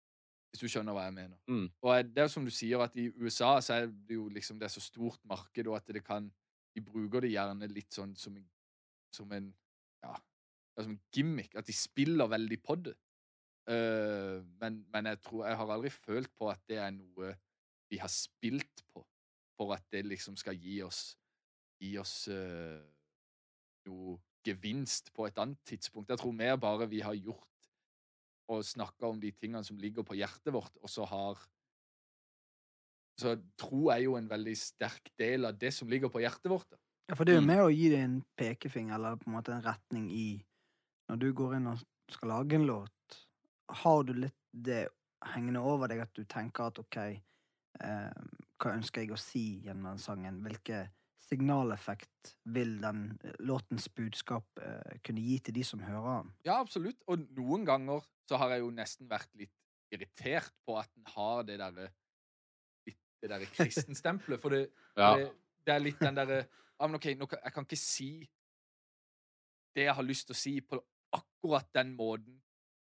[0.56, 1.36] Hvis du skjønner hva jeg mener.
[1.52, 1.66] Mm.
[1.84, 4.70] Og det er som du sier, at i USA så er det jo liksom det
[4.70, 6.32] er så stort marked, og at det kan
[6.76, 8.44] De bruker det gjerne litt sånn som en,
[9.08, 9.46] som en
[10.04, 11.54] ja, ja, som en gimmick.
[11.56, 12.92] At de spiller veldig på det.
[13.68, 17.32] Uh, men, men jeg tror Jeg har aldri følt på at det er noe
[17.90, 19.02] vi har spilt på
[19.56, 21.16] for at det liksom skal gi oss
[21.82, 22.78] Gi oss uh,
[23.88, 26.10] noe gevinst på et annet tidspunkt.
[26.10, 27.48] Jeg tror mer bare vi har gjort
[28.48, 31.38] og snakke om de tingene som ligger på hjertet vårt, og så har
[33.18, 36.68] Så tro er jo en veldig sterk del av det som ligger på hjertet vårt.
[36.70, 36.76] da.
[37.08, 37.46] Ja, for det er jo Mm.
[37.46, 40.44] med å gi deg en pekefinger, eller på en måte en retning i
[41.08, 41.78] Når du går inn og
[42.10, 42.90] skal lage en låt,
[43.70, 44.88] har du litt det
[45.22, 46.96] hengende over deg at du tenker at OK,
[47.80, 48.10] eh,
[48.58, 50.42] hva ønsker jeg å si gjennom den sangen?
[50.42, 50.90] Hvilke
[51.26, 56.32] signaleffekt vil den eh, låtens budskap eh, kunne gi til de som hører den?
[56.46, 57.02] Ja, absolutt.
[57.10, 59.54] Og noen ganger så har jeg jo nesten vært litt
[59.94, 61.90] irritert på at den har det derre
[62.86, 64.40] det derre kristenstempelet.
[64.42, 65.14] For det, Ja.
[65.16, 65.30] det,
[65.66, 68.10] det er litt den derre ja, men OK, nå kan, jeg kan ikke si
[69.76, 70.78] det jeg har lyst til å si, på
[71.16, 72.38] akkurat den måten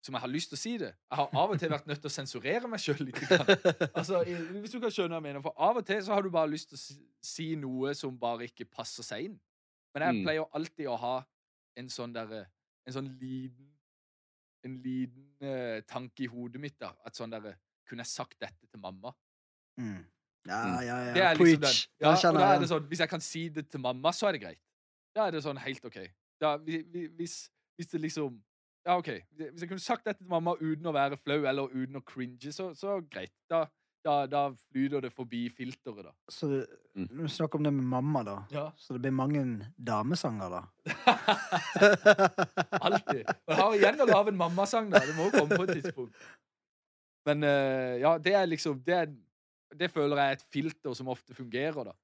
[0.01, 0.93] som jeg har lyst til å si det.
[1.11, 3.19] Jeg har av og til vært nødt til å sensurere meg sjøl litt.
[3.93, 5.41] Altså, hvis du kan skjønne hva jeg mener.
[5.43, 8.47] For av og til så har du bare lyst til å si, noe som bare
[8.47, 9.39] ikke passer seg inn.
[9.93, 10.23] Men jeg Mm.
[10.23, 11.15] pleier alltid å ha
[11.77, 12.45] en sånn derre
[12.87, 13.67] En sånn liten
[14.65, 16.91] En liten eh, tanke i hodet mitt, da.
[17.05, 17.55] At sånn derre
[17.87, 19.11] Kunne jeg sagt dette til mamma?
[19.79, 20.05] Mm.
[20.47, 20.85] Ja, Mm.
[20.85, 21.13] ja, ja.
[21.13, 21.75] Det er liksom den.
[21.99, 24.31] Ja, og da er det sånn Hvis jeg kan si det til mamma, så er
[24.33, 24.59] det greit.
[25.15, 25.97] Da er det sånn helt OK.
[26.39, 28.39] Da, vi- vi- hvis, hvis det liksom
[28.87, 29.09] Ja, OK.
[29.35, 32.51] Hvis jeg kunne sagt dette til mamma uten å være flau eller uten å cringe,
[32.55, 33.33] så, så greit.
[33.51, 33.65] Da,
[34.05, 36.13] da, da flyter det forbi filteret, da.
[36.31, 36.65] Så
[36.99, 37.05] Mm.
[37.15, 38.37] når snakker om det med mamma, da.
[38.51, 38.63] Ja.
[38.75, 39.43] Så det blir mange
[39.77, 40.61] damesanger, da?
[42.81, 43.23] Alltid.
[43.29, 45.01] Og jeg har igjen å lage en mammasang, da.
[45.05, 46.15] Det må jo komme på et tidspunkt.
[47.29, 49.13] Men eh, ja, det er liksom det, er,
[49.79, 51.95] det føler jeg er et filter som ofte fungerer, da.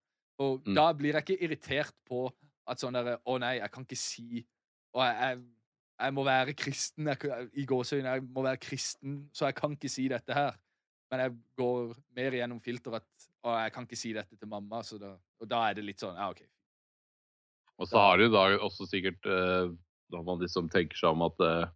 [0.43, 0.75] Og Mm.
[0.75, 2.25] da blir jeg ikke irritert på
[2.67, 4.41] at sånn derre Å nei, jeg kan ikke si
[4.95, 5.37] Og jeg, jeg,
[5.99, 7.07] jeg må være kristen.
[7.07, 10.57] Jeg, I gåseøyne, jeg må være kristen, så jeg kan ikke si dette her.
[11.11, 14.79] Men jeg går mer gjennom filteret at Å, jeg kan ikke si dette til mamma,
[14.81, 16.41] så da, og da er det litt sånn Ja, OK.
[17.77, 19.69] Og så har du da også sikkert eh,
[20.09, 21.67] Når man liksom tenker seg om at eh,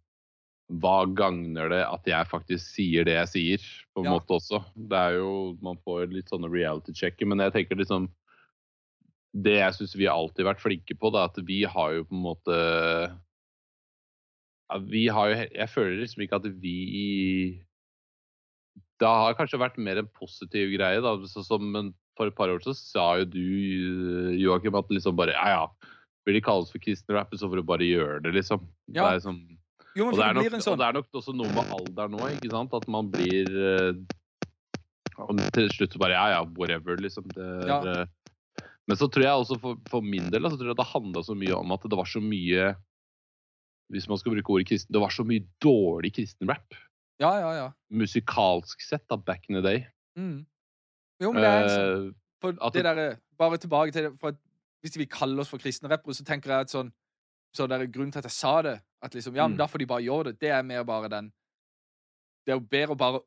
[0.82, 4.16] Hva gagner det at jeg faktisk sier det jeg sier, på en Ja.
[4.18, 4.64] måte også?
[4.74, 5.30] Det er jo
[5.62, 8.10] Man får litt sånne reality-sjekker, men jeg tenker liksom
[9.30, 12.08] Det jeg syns vi har alltid vært flinke på, det er at vi har jo
[12.10, 12.60] på en måte
[14.90, 16.76] Vi har jo Jeg føler liksom ikke at vi
[19.00, 21.14] Det har kanskje vært mer en positiv greie, da.
[21.26, 21.72] Så, som,
[22.18, 25.94] for et par år så sa jo du, Joakim, at liksom bare Ja, ja.
[26.28, 28.60] Vil de kalles for kristne rapper, så får du bare gjøre det, liksom.
[28.92, 29.08] Ja.
[29.08, 29.40] Det er sånn,
[29.96, 31.72] Jo, og, det er nok, blir en og sånn det er nok også noe med
[31.78, 32.76] alder nå, ikke sant?
[32.76, 33.94] At man blir eh,
[35.20, 37.26] og Til slutt så bare Ja, ja, whatever, liksom.
[37.34, 37.80] Det Ja.
[37.82, 38.06] eh,
[38.88, 41.36] men så tror jeg også for, for min del så tror jeg det handla så
[41.38, 42.72] mye om at det var så mye
[43.90, 46.74] Hvis man skal bruke ordet kristen, det var så mye dårlig kristenrap.
[47.20, 47.66] Ja, ja, ja.
[47.90, 49.86] Musikalsk sett, da, back in the day.
[50.16, 50.46] Mm.
[51.20, 54.28] Jo, men det er sånn Eh, For At det der, Bare tilbake til det for
[54.32, 54.38] at
[54.82, 56.90] Hvis vi kaller oss for kristne rappere, så tenker jeg at sånn
[57.54, 59.58] Så der grunnen til at jeg sa det, at liksom Ja, men Mm.
[59.58, 61.32] da får de bare gjøre det, det er mer bare den
[62.46, 63.20] Det er jo bedre å bare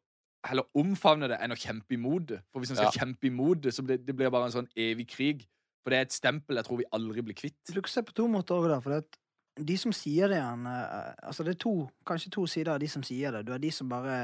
[0.45, 2.41] heller omfavne det enn å kjempe imot det.
[2.51, 5.07] For hvis man skal kjempe imot det, så blir det blir bare en sånn evig
[5.07, 5.45] krig.
[5.83, 7.55] For det er et stempel jeg tror vi aldri blir kvitt.
[7.71, 9.17] Du kan se på to måter over da, for det at
[9.59, 11.75] de som sier det igjen eh, Altså, det er to,
[12.07, 13.43] kanskje to sider av de som sier det.
[13.45, 14.17] Du har de som bare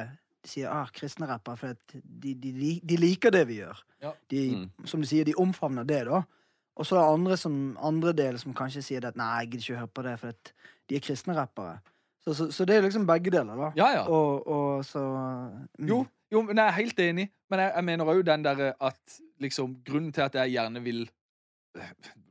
[0.48, 3.86] sier ah, kristne rappere, for at de, de, de, de liker det vi gjør.
[4.02, 4.14] Ja.
[4.32, 4.88] De, Mm.
[4.88, 6.24] Som du sier, de omfavner det, da.
[6.80, 9.50] Og så er det andre, som, andre del som kanskje sier det at nei, jeg
[9.52, 10.54] gidder ikke høre på det, for at
[10.90, 11.80] de er kristne rappere.
[12.24, 13.70] Så, så, så det er liksom begge deler, da.
[13.76, 14.06] Ja, ja.
[14.08, 15.88] Og, og så mm.
[15.92, 17.30] Jo, jo, men jeg er helt enig.
[17.52, 21.06] Men jeg, jeg mener òg den derre at liksom Grunnen til at jeg gjerne vil
[21.76, 21.86] Det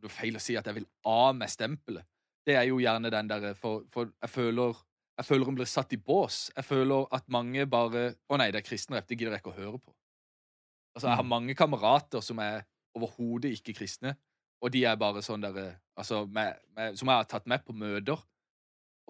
[0.04, 2.06] er feil å si at jeg vil av med stempelet.
[2.48, 4.78] Det er jo gjerne den derre for, for jeg føler
[5.18, 6.44] jeg føler hun blir satt i bås.
[6.54, 9.06] Jeg føler at mange bare Å nei, det er kristenrep.
[9.10, 9.92] Det gidder jeg ikke å høre på.
[10.94, 12.62] Altså, Jeg har mange kamerater som er
[12.94, 14.14] overhodet ikke kristne,
[14.62, 17.74] og de er bare sånn derre Altså, med, med, som jeg har tatt med på
[17.74, 18.20] møter,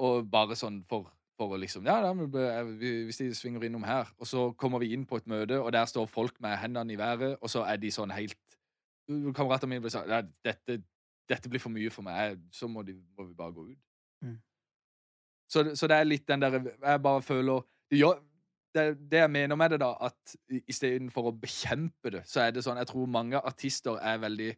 [0.01, 4.09] og bare sånn for for å liksom Ja, da, vi- hvis de svinger innom her.
[4.19, 6.97] Og så kommer vi inn på et møte, og der står folk med hendene i
[6.99, 8.35] været, og så er de sånn helt
[9.09, 10.83] Kameratene mine blir sånn ja, dette,
[11.29, 12.39] dette blir for mye for meg.
[12.55, 13.83] Så må, de, må vi bare gå ut.
[14.25, 14.39] Mm.
[15.49, 18.01] Så, så det er litt den der Jeg bare føler det,
[18.75, 20.35] det, det jeg mener med det, da, at
[20.69, 24.51] istedenfor å bekjempe det, så er det sånn Jeg tror mange artister er veldig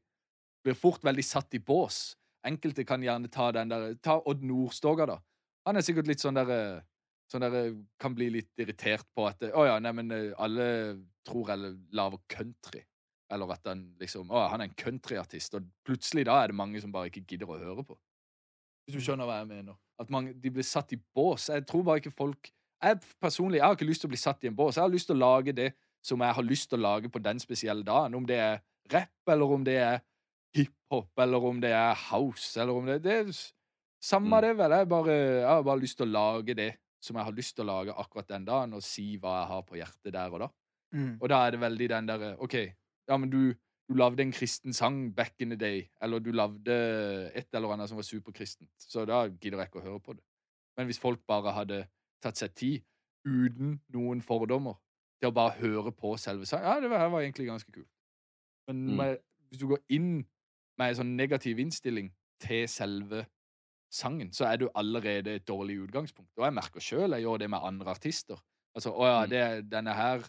[0.64, 2.18] Blir fort veldig satt i bås.
[2.44, 5.16] Enkelte kan gjerne ta den der Ta Odd Nordstoga, da.
[5.68, 6.82] Han er sikkert litt sånn der
[7.30, 10.66] Sånn der Kan bli litt irritert på at Å ja, neimen alle
[11.26, 12.82] tror eller lager country.
[13.30, 15.54] Eller at han liksom Å, han er en countryartist.
[15.54, 17.98] Og plutselig da er det mange som bare ikke gidder å høre på.
[18.86, 19.76] Hvis du skjønner hva jeg mener.
[20.00, 21.48] At mange, de blir satt i bås.
[21.52, 22.50] Jeg tror bare ikke folk
[22.82, 24.78] Jeg personlig jeg har ikke lyst til å bli satt i en bås.
[24.78, 25.70] Jeg har lyst til å lage det
[26.02, 28.14] som jeg har lyst til å lage på den spesielle dagen.
[28.16, 29.98] Om det er rap, eller om det er
[30.56, 33.32] hiphop, eller om det er house, eller om det, det er
[34.00, 34.42] Samme Mm.
[34.46, 34.72] det, vel.
[34.72, 36.70] Jeg, bare, jeg har bare lyst til å lage det
[37.04, 39.62] som jeg har lyst til å lage akkurat den dagen, og si hva jeg har
[39.68, 40.48] på hjertet der og da.
[40.96, 41.18] Mm.
[41.20, 42.56] Og da er det veldig den derre OK,
[43.10, 43.40] ja, men du,
[43.90, 46.76] du lagde en kristen sang back in the day, eller du lagde
[47.34, 50.22] et eller annet som var superkristent, så da gidder jeg ikke å høre på det.
[50.78, 51.82] Men hvis folk bare hadde
[52.22, 52.84] tatt seg tid,
[53.26, 54.78] uten noen fordommer,
[55.20, 57.90] til å bare høre på selve sangen Ja, det var, var egentlig ganske kult.
[58.68, 58.96] Men Mm.
[58.96, 59.18] med,
[59.50, 60.12] hvis du går inn
[60.78, 63.26] med en sånn negativ innstilling til selve
[63.92, 66.30] sangen, så er du allerede et dårlig utgangspunkt.
[66.38, 68.38] Og jeg merker sjøl jeg gjør det med andre artister.
[68.74, 69.30] Altså, å ja, Mm.
[69.30, 70.24] det, denne her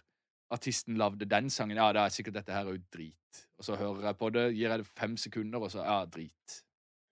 [0.52, 3.46] artisten lagde den sangen, ja, det er sikkert dette her er jo drit.
[3.60, 6.58] Og så hører jeg på det, gir jeg det fem sekunder, og så ja, drit.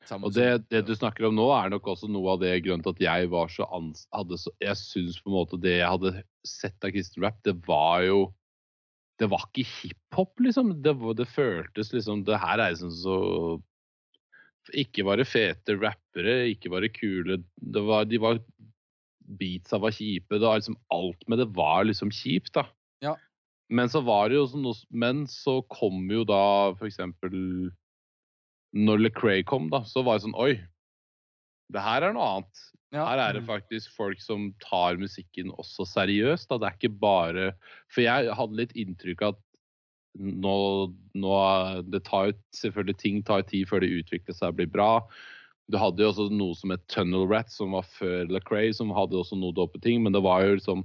[0.07, 2.83] Samme Og det, det du snakker om nå, er nok også noe av det grunnen
[2.85, 5.91] til at jeg var så ans hadde så, Jeg syns på en måte det jeg
[5.91, 6.13] hadde
[6.47, 8.21] sett av kristen rap, det var jo
[9.19, 10.71] Det var ikke hiphop, liksom.
[10.85, 13.17] Det, det føltes liksom Det her er liksom så
[14.79, 18.39] Ikke var det fete rappere, ikke var det kule det var, De var
[19.29, 20.39] Beatsa var kjipe.
[20.39, 22.63] Det var liksom alt med det var liksom kjipt, da.
[23.03, 23.11] Ja.
[23.69, 27.35] Men så var det jo sånn noe Men så kom jo da for eksempel
[28.77, 30.53] når Lecrae kom, da, så var det sånn Oi,
[31.73, 32.65] det her er noe annet.
[32.93, 33.05] Ja.
[33.05, 36.49] Her er det faktisk folk som tar musikken også seriøst.
[36.49, 36.57] Da.
[36.57, 37.51] Det er ikke bare
[37.93, 39.43] For jeg hadde litt inntrykk av at
[40.17, 40.55] nå,
[41.13, 41.33] nå
[41.85, 44.91] Det tar selvfølgelig ting tar tid før det utvikler seg og blir bra.
[45.69, 49.19] Du hadde jo også noe som het Tunnel Rat, som var før Lecrae, som hadde
[49.19, 50.81] også noe dope ting, men det var jo liksom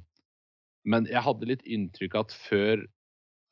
[0.85, 2.83] Men jeg hadde litt inntrykk av at før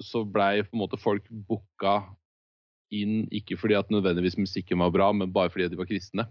[0.03, 2.03] så blei på en måte folk booka
[2.93, 6.27] inn, ikke fordi at nødvendigvis musikken var bra, men bare fordi de var kristne.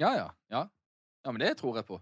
[0.00, 0.66] ja, ja, ja.
[1.26, 1.96] Ja, men det tror jeg på.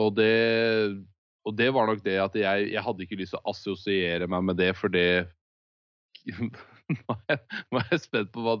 [0.00, 1.04] Og det,
[1.44, 4.42] og det var nok det at jeg, jeg hadde ikke lyst til å assosiere meg
[4.48, 5.26] med det, for det
[6.32, 8.54] Nå er jeg, nå er jeg spent på hva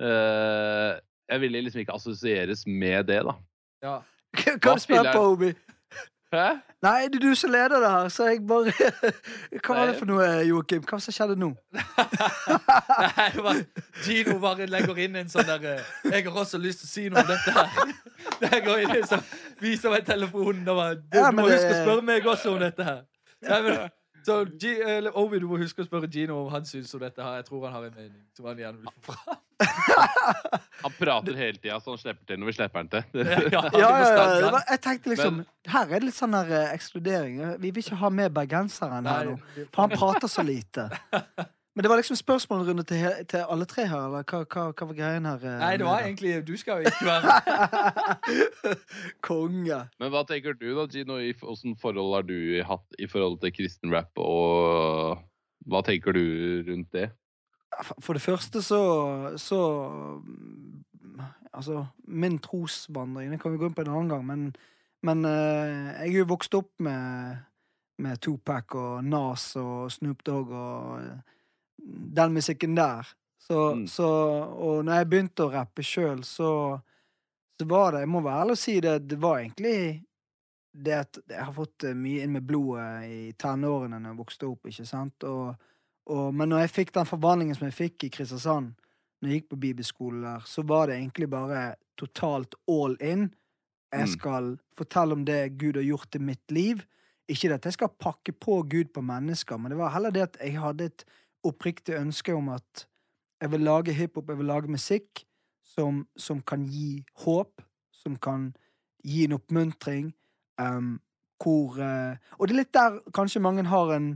[0.00, 0.96] uh,
[1.30, 3.34] Jeg ville liksom ikke assosieres med det, da.
[3.84, 3.96] Ja.
[4.40, 5.52] Hva Hva spiller- på, Obi?
[6.34, 6.46] Hæ?
[6.82, 8.72] Nei, det er du som leder det her, så jeg bare
[9.64, 10.82] Hva var det for noe, Joakim?
[10.82, 11.52] Hva som skjedde nå?
[13.16, 13.60] Nei, det var,
[14.04, 17.06] Gino bare legger inn en sånn der eh, Jeg har også lyst til å si
[17.12, 17.94] noe om dette her.
[18.42, 19.20] Jeg går inn så
[19.62, 22.60] viser meg telefonen og bare Du, Ja, må det- huske å spørre meg også om
[22.66, 23.00] dette her.
[23.46, 23.78] Nei, men,
[24.26, 27.22] så G, eller, Ovi, du må huske å spørre Gino om han syns om dette
[27.22, 27.38] her.
[27.40, 29.42] Jeg tror han har en mening som han gjerne vil få fram.
[30.82, 33.22] Han prater hele tida, så han slipper til når vi slipper han til.
[33.54, 35.38] Ja, Ja, ja, jeg tenkte liksom
[35.72, 37.38] Her er det litt sånn der eh, ekskludering.
[37.62, 39.38] Vi vil ikke ha med bergenseren her nå.
[39.72, 40.90] For han prater så lite.
[41.76, 44.96] Men det var liksom spørsmålrunde til, til alle tre her, eller hva, hva, hva var
[44.96, 45.42] greien her?
[45.44, 47.34] eh, Nei, det var egentlig Du skal jo ikke være
[49.28, 49.80] Konge.
[50.00, 51.18] Men hva tenker du da, Gino?
[51.52, 55.20] Åssen forhold har du hatt i forhold til kristen rap, og
[55.68, 56.22] hva tenker du
[56.70, 57.10] rundt det?
[58.00, 58.80] For det første så,
[59.36, 59.60] så
[61.56, 64.42] Altså, min trosvandring Det kan vi gå inn på en annen gang, men,
[65.04, 67.36] men eh, jeg er jo vokst opp med,
[68.00, 71.00] med Tupac og Nas og Snoop Dogg og
[71.86, 73.06] den musikken der.
[73.38, 73.86] Så, Mm.
[73.86, 74.06] så
[74.58, 76.80] Og når jeg begynte å rappe sjøl, så,
[77.60, 80.02] så var det Jeg må være ærlig og si det, det var egentlig
[80.76, 84.48] det at jeg har fått eh, mye inn med blodet i tenårene når jeg vokste
[84.50, 85.24] opp, ikke sant?
[85.24, 85.54] Og,
[86.12, 88.74] og, men når jeg fikk den forvandlingen som jeg fikk i Kristiansand,
[89.22, 91.62] når jeg gikk på bibelskole der, så var det egentlig bare
[91.96, 93.30] totalt all in.
[93.94, 94.12] Jeg Mm.
[94.18, 96.82] skal fortelle om det Gud har gjort i mitt liv.
[97.28, 100.22] Ikke det at jeg skal pakke på Gud på mennesker, men det var heller det
[100.22, 101.04] at jeg hadde et
[101.46, 102.86] oppriktig ønske om at
[103.40, 105.24] jeg vil lage hiphop, jeg vil lage musikk
[105.62, 108.52] som, som kan gi håp, som kan
[109.04, 110.12] gi en oppmuntring,
[110.60, 110.96] um,
[111.42, 114.14] hvor uh, Og det er litt der kanskje mange har en,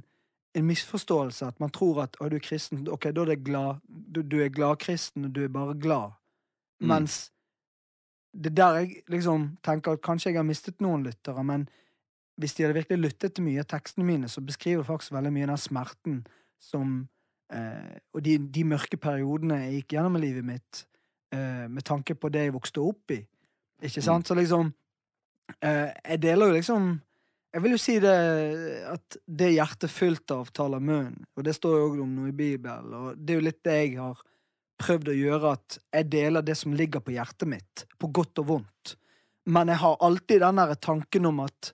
[0.54, 3.82] en misforståelse, at man tror at å, du er kristen, ok, da er det glad,
[3.84, 6.16] du, du er gladkristen, og du er bare glad.
[6.80, 6.88] Mm.
[6.94, 7.20] Mens
[8.32, 11.68] det er der jeg liksom tenker at kanskje jeg har mistet noen lyttere, men
[12.40, 15.48] hvis de hadde virkelig lyttet til mye av tekstene mine, så beskriver faktisk veldig mye
[15.50, 16.20] den smerten
[16.62, 17.02] som
[17.52, 20.84] eh, Og de, de mørke periodene jeg gikk gjennom i livet mitt,
[21.34, 23.20] eh, med tanke på det jeg vokste opp i.
[23.86, 24.28] Ikke sant?
[24.28, 24.72] Så liksom
[25.62, 26.90] eh, Jeg deler jo liksom
[27.54, 28.16] Jeg vil jo si det
[28.90, 32.36] at det hjertet fylt av taler munn, og det står jo også om noe i
[32.36, 34.20] Bibelen, og det er jo litt det jeg har
[34.80, 38.48] prøvd å gjøre, at jeg deler det som ligger på hjertet mitt, på godt og
[38.52, 38.94] vondt.
[39.50, 41.72] Men jeg har alltid den derre tanken om at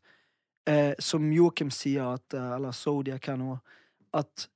[0.68, 3.58] eh, Som Joakim sier, at, eh, eller Zodiac her nå,
[4.16, 4.48] at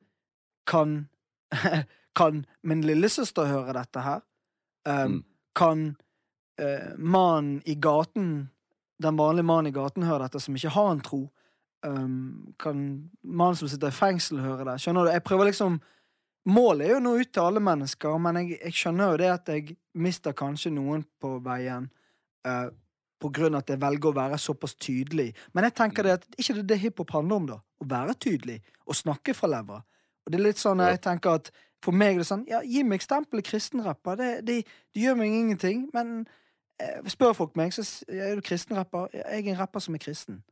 [0.70, 1.02] kan
[2.18, 4.22] Kan min lillesøster høre dette her?
[4.86, 5.24] Um, Mm.
[5.54, 5.96] Kan
[6.62, 8.50] uh, mannen i gaten,
[9.02, 11.20] den vanlige mannen i gaten, høre dette, som ikke har en tro?
[11.86, 14.80] Um, kan mannen som sitter i fengsel, høre det?
[14.80, 15.10] Skjønner du?
[15.10, 15.80] Jeg prøver liksom
[16.48, 19.48] Målet er jo nå ut til alle mennesker, men jeg, jeg skjønner jo det at
[19.52, 21.90] jeg mister kanskje noen på veien
[22.46, 22.70] Uh,
[23.20, 25.34] på grunn av at jeg velger å være såpass tydelig.
[25.52, 27.58] Men jeg tenker det at ikke det er det hiphop handler om, da.
[27.60, 28.56] Å være tydelig.
[28.88, 29.82] Å snakke fra levra.
[30.26, 31.50] Og det er litt sånn jeg tenker at
[31.84, 34.18] for meg er det sånn Ja, gi meg stempelet kristenrapper.
[34.20, 34.56] Det, det,
[34.94, 35.86] det gjør meg ingenting.
[35.96, 36.26] Men
[36.80, 39.08] eh, spør folk meg, så er du kristenrapper.
[39.16, 40.42] Jeg er en rapper som er kristen.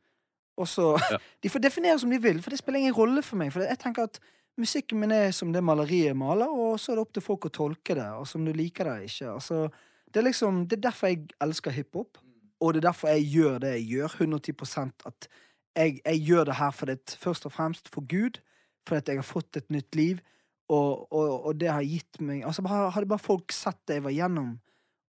[0.58, 1.20] Og så Ja.
[1.42, 3.52] De får definere som de vil, for det spiller ingen rolle for meg.
[3.52, 4.18] For jeg tenker at
[4.58, 7.52] musikken min er som det maleriet maler, og så er det opp til folk å
[7.54, 9.28] tolke det, og som du liker det eller ikke.
[9.36, 9.60] Altså,
[10.08, 12.18] det er liksom, det er derfor jeg elsker hiphop,
[12.60, 14.16] og det er derfor jeg gjør det jeg gjør.
[14.18, 15.28] 110% At
[15.76, 18.40] jeg, jeg gjør det her for det, først og fremst for Gud,
[18.88, 20.20] fordi jeg har fått et nytt liv,
[20.68, 24.12] og, og, og det har gitt meg Altså, Hadde bare folk sett det jeg var
[24.16, 24.50] gjennom,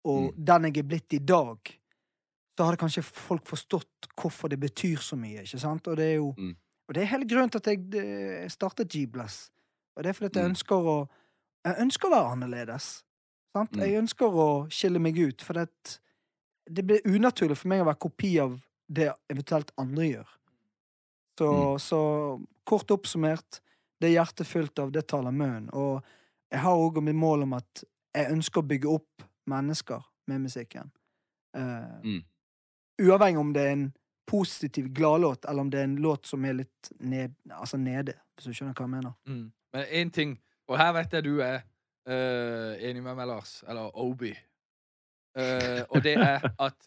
[0.04, 0.44] og Mm.
[0.44, 1.58] den jeg er blitt i dag,
[2.58, 5.86] så hadde kanskje folk forstått hvorfor det betyr så mye, ikke sant?
[5.88, 6.56] Og det er jo Mm.
[6.88, 9.50] Og det er hele grunnen til at jeg startet G-Bless.
[9.96, 10.50] Og det er fordi at jeg Mm.
[10.52, 11.08] ønsker å
[11.64, 13.02] Jeg ønsker å være annerledes.
[13.56, 13.72] Sant?
[13.72, 13.80] Mm.
[13.80, 15.70] Jeg ønsker å skille meg ut, for det,
[16.70, 18.60] det blir unaturlig for meg å være kopi av
[18.92, 20.26] det eventuelt andre gjør.
[21.38, 21.78] Så, Mm.
[21.80, 23.60] så kort oppsummert,
[24.04, 25.70] det er hjertet fullt av, det taler munnen.
[25.72, 26.04] Og
[26.52, 30.92] jeg har òg mitt mål om at jeg ønsker å bygge opp mennesker med musikken.
[31.56, 32.22] Uh, Mm.
[33.02, 33.88] Uavhengig om det er en
[34.26, 38.46] positiv gladlåt, eller om det er en låt som er litt ned, altså nede, hvis
[38.46, 39.14] du skjønner hva jeg mener.
[39.26, 39.48] Mm.
[39.74, 40.36] Men én ting,
[40.68, 41.64] og her vet jeg du er
[42.06, 44.30] uh, enig med meg, Lars, eller Obi,
[45.38, 46.78] uh, og det er at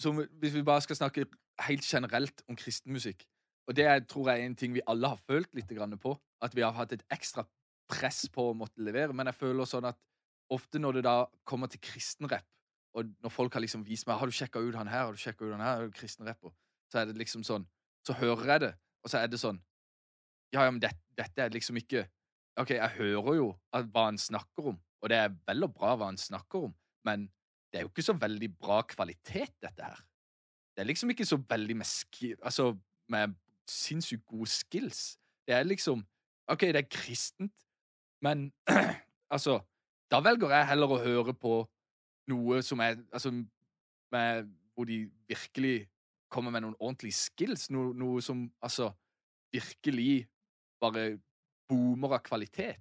[0.00, 1.26] som, Hvis vi bare skal snakke
[1.68, 3.26] helt generelt om kristenmusikk
[3.68, 6.16] Og det tror jeg er en ting vi alle har følt litt på.
[6.42, 7.46] At vi har hatt et ekstra
[7.88, 9.12] press på å måtte levere.
[9.12, 9.98] Men jeg føler sånn at
[10.52, 12.46] ofte når det da kommer til kristenrapp,
[12.94, 15.08] og når folk har liksom vist meg Har du sjekka ut han her?
[15.08, 15.80] Har du sjekket ut han her?
[15.82, 16.52] Er du kristenrapper?
[16.92, 17.64] Så er det liksom sånn
[18.06, 18.72] Så hører jeg det,
[19.02, 19.58] og så er det sånn
[20.54, 22.04] Ja, ja, men det, dette er liksom ikke
[22.62, 26.06] OK, jeg hører jo hva han snakker om, og det er vel og bra hva
[26.12, 27.24] han snakker om, men
[27.72, 30.04] det er jo ikke så veldig bra kvalitet, dette her.
[30.70, 31.88] Det er liksom ikke så veldig med
[32.46, 32.68] altså,
[33.10, 33.34] med
[33.70, 35.18] sinnssykt gode skills.
[35.46, 36.04] Det er liksom
[36.48, 37.54] OK, det er kristent,
[38.22, 38.52] men
[39.34, 39.60] altså
[40.10, 41.54] Da velger jeg heller å høre på
[42.28, 43.32] noe som er Altså
[44.12, 45.88] med, hvor de virkelig
[46.30, 47.70] kommer med noen ordentlige skills.
[47.70, 48.90] Noe, noe som altså
[49.54, 50.26] virkelig
[50.80, 51.18] bare
[51.68, 52.78] boomer av kvalitet.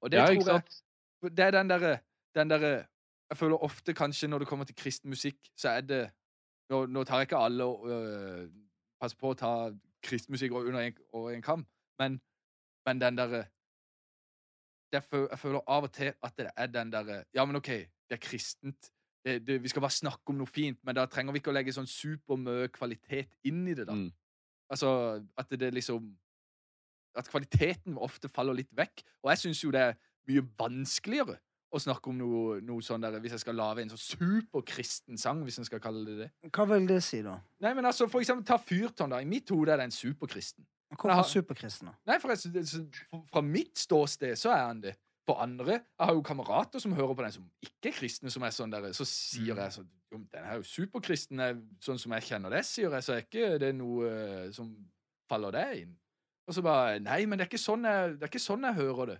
[0.00, 1.98] Og det Ja, tror jeg det er den derre
[2.34, 2.86] den der,
[3.30, 6.10] Jeg føler ofte kanskje når det kommer til kristen musikk, så er det
[6.70, 8.48] Nå, nå tar jeg ikke alle og øh,
[9.00, 9.70] Pass på å ta
[10.04, 11.66] kristen og under en, og en kam,
[11.98, 12.20] men,
[12.86, 13.44] men den derre
[14.94, 15.02] Jeg
[15.38, 18.90] føler av og til at det er den derre Ja, men OK, det er kristent.
[19.24, 21.56] Det, det, vi skal bare snakke om noe fint, men da trenger vi ikke å
[21.56, 23.96] legge sånn supermye kvalitet inn i det, da.
[23.96, 24.10] Mm.
[24.70, 24.90] Altså
[25.40, 26.12] at det, det liksom
[27.16, 29.04] At kvaliteten ofte faller litt vekk.
[29.22, 31.36] Og jeg syns jo det er mye vanskeligere
[31.74, 35.42] å snakke om noe, noe sånn der Hvis jeg skal lage en sånn superkristen sang,
[35.46, 36.28] hvis en skal kalle det det.
[36.54, 37.38] Hva vil det si, da?
[37.64, 39.20] Nei, men altså, for eksempel, ta Fyrtårn, da.
[39.22, 40.66] I mitt hode er det en superkristen.
[40.94, 41.24] Hvorfor har-
[41.88, 41.94] da?
[42.06, 42.68] Nei, for jeg,
[43.32, 44.94] fra mitt ståsted så er han det.
[45.26, 48.42] For andre Jeg har jo kamerater som hører på den som ikke er kristne, som
[48.42, 52.22] er sånn der Så sier jeg sånn den er jo superkristen, er sånn som jeg
[52.22, 54.68] kjenner det, sier jeg, så er ikke det noe eh, som
[55.28, 55.96] faller deg inn.
[56.46, 58.74] Og så bare Nei, men det er ikke sånn jeg, det er ikke sånn jeg
[58.78, 59.18] hører det.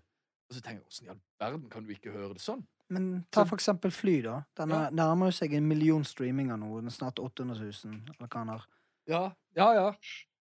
[0.54, 2.62] Og så tenker jeg åssen i all verden kan du ikke høre det sånn?
[2.90, 4.42] Men ta for eksempel Fly, da.
[4.56, 4.86] Den Ja.
[4.86, 6.76] er- nærmer seg en million streaminger nå.
[6.78, 8.66] Den er snart 800 000, eller hva han har.
[9.08, 9.22] Ja,
[9.56, 9.72] ja.
[9.72, 9.92] ja.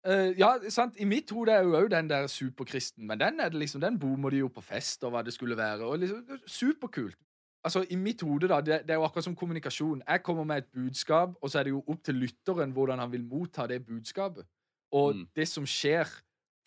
[0.05, 0.95] Uh, ja, sant.
[0.99, 3.97] I mitt hode er jo òg den der superkristen, men den er det liksom, den
[3.99, 5.81] boomer de jo på fest og hva det skulle være.
[5.87, 7.15] og liksom, er Superkult.
[7.63, 10.03] Altså, I mitt hode, da, det, det er jo akkurat som kommunikasjon.
[10.07, 13.11] Jeg kommer med et budskap, og så er det jo opp til lytteren hvordan han
[13.11, 14.43] vil motta det budskapet.
[14.91, 15.27] Og Mm.
[15.35, 16.05] det som skjer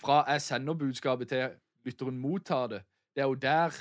[0.00, 1.50] fra jeg sender budskapet til
[1.84, 2.82] lytteren mottar det,
[3.16, 3.74] det er jo der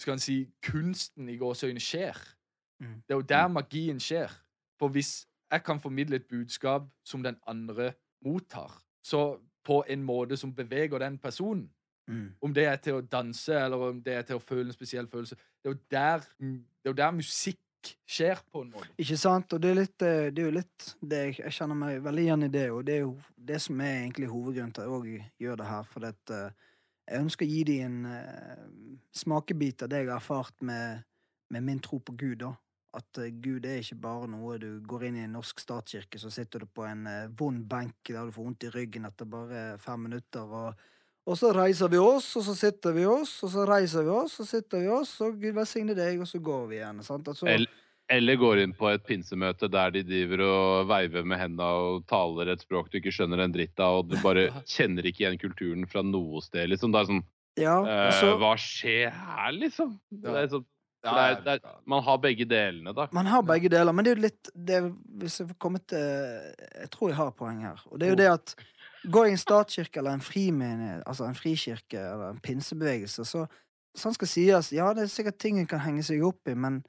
[0.00, 2.18] skal han si, kunsten i gåseøyne skjer.
[2.82, 2.96] Mm.
[3.06, 4.32] Det er jo der magien skjer.
[4.78, 7.92] For hvis jeg kan formidle et budskap som den andre
[8.24, 11.70] mottar, så på en måte som beveger den personen,
[12.06, 12.34] Mm.
[12.42, 15.06] om det er til å danse, eller om det er til å føle en spesiell
[15.08, 18.90] følelse, det er jo der, det er jo der musikk skjer, på en måte.
[19.00, 19.52] Ikke sant?
[19.56, 22.26] Og det er, litt, eh, det er jo litt det jeg, jeg kjenner meg veldig
[22.26, 24.98] igjen i det, og det er jo det som er egentlig hovedgrunnen til at jeg
[24.98, 25.08] òg
[25.46, 25.88] gjør det her.
[25.94, 26.50] For at, eh,
[27.04, 31.04] jeg ønsker å gi dem en uh, smakebit av det jeg har erfart med,
[31.52, 32.38] med min tro på Gud.
[32.44, 32.54] da.
[32.96, 36.32] At uh, Gud er ikke bare noe du går inn i en norsk statskirke, så
[36.32, 39.70] sitter du på en uh, vond benk der du får vondt i ryggen etter bare
[39.82, 40.48] fem minutter.
[40.48, 40.90] og
[41.24, 44.34] og så reiser vi oss, og så sitter vi oss, og så reiser vi oss,
[44.36, 47.00] og så sitter vi oss, og Gud velsigne deg, og så går vi igjen.
[47.06, 47.30] sant?
[47.32, 47.48] Altså,
[48.12, 52.50] Eller, går inn på et pinsemøte der de driver og veiver med hendene og taler
[52.52, 55.88] et språk du ikke skjønner en dritt av, og du bare kjenner ikke igjen kulturen
[55.88, 56.68] fra noe sted.
[56.72, 56.92] liksom.
[56.92, 57.24] Det er sånn
[57.54, 59.94] ja, eh, og Hva skjer her, liksom?
[60.10, 60.66] Det er sånn,
[61.04, 63.06] det er, det er, man har begge delene, da.
[63.14, 64.78] Man har begge deler, men det er jo litt det,
[65.20, 67.82] Hvis jeg får komme til Jeg tror jeg har et poeng her.
[67.90, 68.54] Og det er jo det at
[69.04, 73.42] Går jeg i en statskirke eller en frimenighet, altså en frikirke eller en pinsebevegelse, så
[73.94, 76.80] sånn skal sies, ja, det er sikkert ting en kan henge seg opp i, men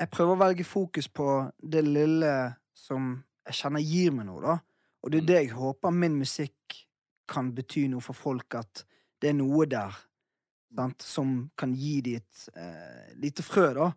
[0.00, 1.26] jeg prøver å velge fokus på
[1.62, 2.32] det lille
[2.74, 3.16] som
[3.46, 4.56] jeg kjenner gir meg noe, da.
[5.04, 5.26] Og det er Mm.
[5.26, 6.86] det jeg håper min musikk
[7.28, 8.84] kan bety noe for folk, at
[9.20, 9.94] det er noe der
[10.74, 11.02] sant?
[11.02, 13.92] som kan gi de et eh, lite frø, da.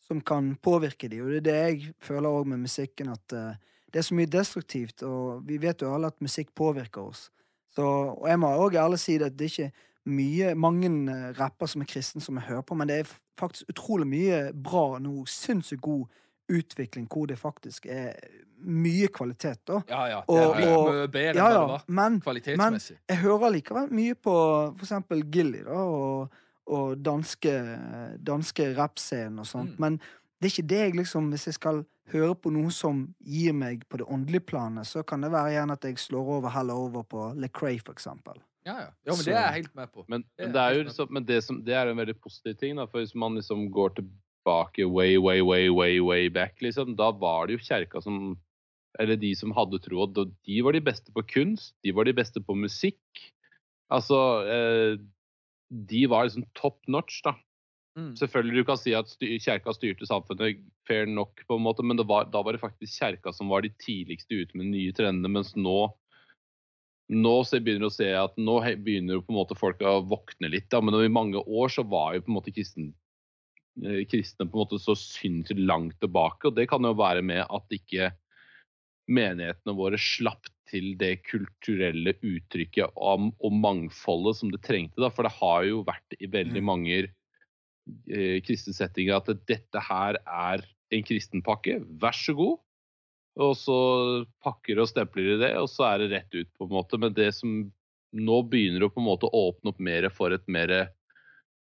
[0.00, 3.54] Som kan påvirke de, og det er det jeg føler òg med musikken, at eh,
[3.92, 7.30] det er så mye destruktivt, og vi vet jo alle at musikk påvirker oss.
[7.70, 9.72] Så, og jeg må òg ærlig si det at det er ikke
[10.06, 13.68] mye, mange eh, rapper som er kristne, som jeg hører på, men det er faktisk
[13.70, 15.24] utrolig mye bra, nå.
[15.26, 16.06] sinnssykt god
[16.52, 18.16] utvikling hvor det faktisk er
[18.62, 19.80] mye kvalitet, da.
[19.88, 20.18] Ja, ja.
[20.28, 22.34] Og- det er blitt og- bedre Ja, ja, men, var.
[22.56, 24.34] men jeg hører likevel mye på
[24.76, 26.30] for eksempel Gilly, da, og,
[26.66, 27.54] og danske,
[28.22, 29.70] danske rappscenen og sånt.
[29.70, 29.80] Mm.
[29.80, 30.00] Men
[30.40, 33.84] det er ikke det jeg liksom Hvis jeg skal høre på noe som gir meg
[33.88, 37.02] på det åndelige planet, så kan det være gjerne at jeg slår over heller over
[37.02, 38.34] på Lecrae, for eksempel.
[38.62, 38.90] Ja, ja.
[39.06, 40.04] ja, men det er jeg helt med på.
[40.08, 42.54] Men, Det men det er jo liksom, men det, som, det er en veldig positiv
[42.60, 42.86] ting, da.
[42.90, 47.48] For hvis man liksom går tilbake way, way, way, way, way back, liksom, da var
[47.48, 48.38] det jo kjerka som
[49.00, 52.42] Eller de som hadde troa, de var de beste på kunst, de var de beste
[52.44, 53.22] på musikk.
[53.88, 55.00] Altså eh,
[55.72, 57.32] De var liksom top notch, da.
[57.96, 58.12] Mm.
[58.16, 61.96] Selvfølgelig du kan si at styr, kjerka styrte samfunnet fair nok, på en måte, men
[61.96, 64.94] det var, da var det faktisk kjerka som var de tidligste ute med de nye
[64.96, 65.90] trendene, mens nå
[67.10, 70.68] nå så begynner å se at nå begynner på en måte folk å våkne litt.
[70.70, 70.80] Da.
[70.80, 72.92] Men i mange år så var jo på en måte kristen,
[73.84, 76.48] eh, kristne på en måte så sinnssykt langt tilbake.
[76.48, 78.12] Og det kan jo være med at ikke
[79.12, 85.02] menighetene våre slapp til det kulturelle uttrykket og, og mangfoldet som det trengte.
[85.02, 85.10] Da.
[85.12, 86.68] For det har jo vært i veldig Mm.
[86.70, 91.80] mange eh, kristne settinger at dette her er en kristenpakke.
[92.00, 92.60] Vær så god.
[93.40, 93.76] Og så
[94.44, 96.98] pakker og stempler de det, og så er det rett ut, på en måte.
[97.00, 97.62] Men det som
[98.12, 100.74] nå begynner å på en måte åpne opp mer for et mer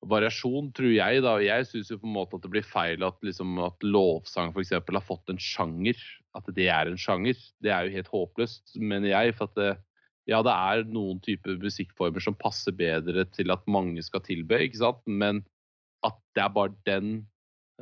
[0.05, 1.23] variasjon, tror jeg.
[1.25, 1.37] da.
[1.43, 4.75] Jeg syns jo på en måte at det blir feil at, liksom, at lovsang f.eks.
[4.77, 6.01] har fått en sjanger.
[6.35, 7.39] At det er en sjanger.
[7.63, 9.37] Det er jo helt håpløst, mener jeg.
[9.39, 9.71] For at det,
[10.31, 14.83] ja, det er noen typer musikkformer som passer bedre til at mange skal tilbe, ikke
[14.83, 15.05] sant.
[15.07, 15.45] Men
[16.05, 17.15] at det er bare den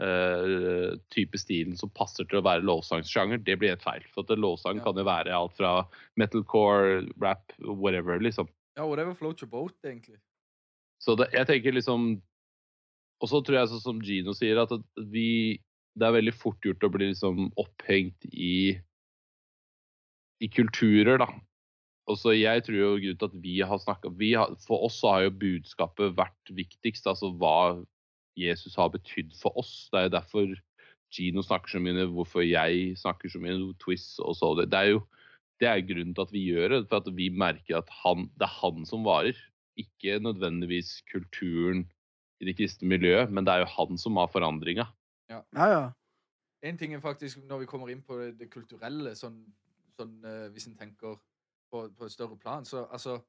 [0.00, 4.04] eh, type stilen som passer til å være lovsangssjanger, det blir helt feil.
[4.14, 4.84] For at lovsang Ja.
[4.84, 5.86] kan jo være alt fra
[6.16, 8.48] metalcore, rap, whatever, liksom.
[8.76, 10.18] Ja, whatever floats your boat, egentlig.
[11.02, 12.22] Så det, jeg tenker liksom
[13.22, 15.60] Og så tror jeg sånn som Gino sier, at vi
[15.98, 18.80] Det er veldig fort gjort å bli liksom opphengt i
[20.42, 21.28] i kulturer, da.
[22.10, 24.10] Og så jeg tror jo grunnen til at vi har snakka
[24.66, 27.06] For oss så har jo budskapet vært viktigst.
[27.06, 27.84] Altså hva
[28.38, 29.88] Jesus har betydd for oss.
[29.92, 30.52] Det er jo derfor
[31.12, 34.70] Gino snakker så mye, hvorfor jeg snakker så mye, Twist og så det.
[34.72, 35.02] Det er jo
[35.62, 36.78] det er grunnen til at vi gjør det.
[36.90, 39.38] For at vi merker at han, det er han som varer.
[39.78, 41.84] Ikke nødvendigvis kulturen
[42.42, 44.88] i det kristne miljøet, men det er jo han som har forandringa.
[45.30, 45.90] Ja, ja.
[46.62, 49.38] En ting er faktisk, når vi kommer inn på det, det kulturelle, sånn,
[49.98, 51.16] sånn eh, hvis en tenker
[51.70, 53.20] på, på et større plan, så altså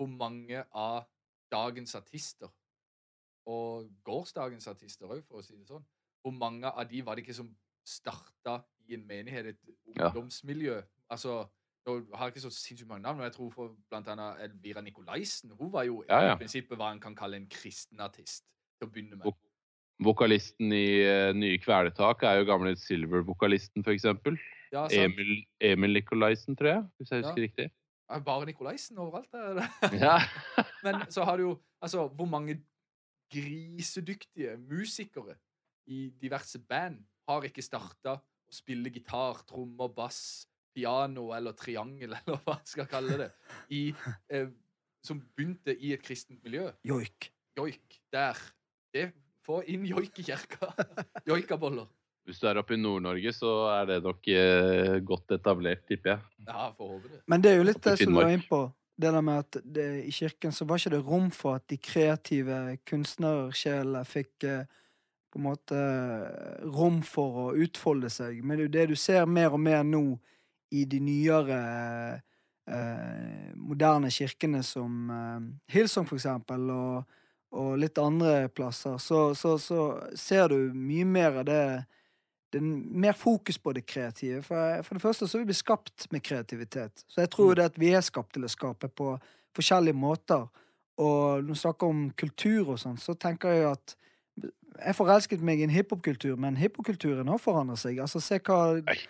[0.00, 1.04] Hvor mange av
[1.52, 2.48] dagens artister,
[3.46, 5.84] og gårsdagens artister òg, for å si det sånn,
[6.22, 7.48] hvor mange av de var det ikke som
[7.86, 9.58] starta i en menighet, et
[9.96, 10.08] Ja.
[10.10, 10.82] ungdomsmiljø?
[11.10, 11.48] Altså
[11.86, 14.80] nå har jeg ikke så sinnssykt mange navn, men jeg tror for blant annet Elvira
[14.84, 16.34] Nikolaisen Hun var jo Ja, ja.
[16.34, 18.44] i prinsippet hva en kan kalle en kristen artist
[18.78, 19.24] til å begynne med.
[19.26, 19.46] Vok-
[20.04, 24.04] Vokalisten i uh, Nye Kvelertak er jo gamle Silver-vokalisten, f.eks.
[24.72, 24.92] Ja, sant?
[24.92, 27.66] Emil, Emil Nikolaisen, tror jeg, hvis jeg husker riktig.
[28.10, 29.28] Ja, Bare Nikolaisen overalt.
[29.34, 29.60] Er.
[30.00, 30.18] Ja.
[30.84, 32.62] Men så har du jo altså, hvor mange
[33.30, 35.36] grisedyktige musikere
[35.90, 42.42] i diverse band har ikke starta å spille gitar, trommer, bass, piano eller triangel, eller
[42.44, 43.30] hva jeg skal kalle det,
[43.74, 43.88] i,
[44.32, 44.50] eh,
[45.04, 46.68] som begynte i et kristent miljø.
[46.86, 47.30] Joik.
[47.58, 48.00] Joik.
[48.12, 48.38] Der.
[48.94, 49.10] Det
[49.46, 50.68] Få inn joik i kirka.
[51.28, 51.88] Joikaboller.
[52.28, 56.44] Hvis du er oppe i Nord-Norge, så er det nok eh, godt etablert, tipper jeg.
[56.44, 57.20] Ja, får håpe det.
[57.32, 58.60] Men det er jo litt det som du er inne på.
[59.00, 61.78] Det der med at det, I kirken så var ikke det rom for at de
[61.80, 64.80] kreative kunstnersjelene fikk eh,
[65.30, 68.42] på en måte eh, rom for å utfolde seg.
[68.42, 70.04] Men det er jo det du ser mer og mer nå
[70.74, 71.60] i de nyere
[72.66, 77.16] eh, moderne kirkene som eh, Hillsong, for eksempel, og,
[77.54, 79.86] og litt andre plasser, så, så, så
[80.18, 81.64] ser du mye mer av det
[82.50, 82.66] det er
[83.04, 84.42] mer fokus på det kreative.
[84.46, 87.04] For, for det første så er vi skapt med kreativitet.
[87.08, 89.14] Så jeg tror jo det at vi er skapt til å skape på
[89.56, 90.48] forskjellige måter.
[91.00, 93.96] Og når vi snakker om kultur og sånn, så tenker jeg at
[94.80, 97.98] jeg forelsket meg i en hiphop-kultur, men hiphop-kulturen har forandret seg.
[98.02, 99.00] Altså, se hva Nei.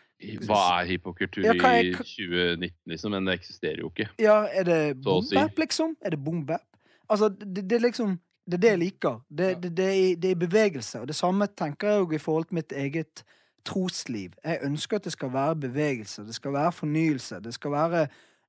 [0.45, 3.14] Hva er hiphop-kultur Ja, i 2019, liksom?
[3.14, 4.11] Men det eksisterer jo ikke.
[4.20, 5.95] Ja, er det bombe boom-bap, liksom?
[6.05, 6.66] Er det boom-bap?
[7.09, 8.18] Altså, det, det er liksom
[8.51, 9.20] Det er det jeg liker.
[9.28, 9.90] Det, det, det,
[10.22, 11.01] det er i bevegelse.
[11.01, 13.22] Og det samme tenker jeg jo i forhold til mitt eget
[13.66, 14.34] trosliv.
[14.44, 18.07] Jeg ønsker at det skal være bevegelse, det skal være fornyelse, det skal være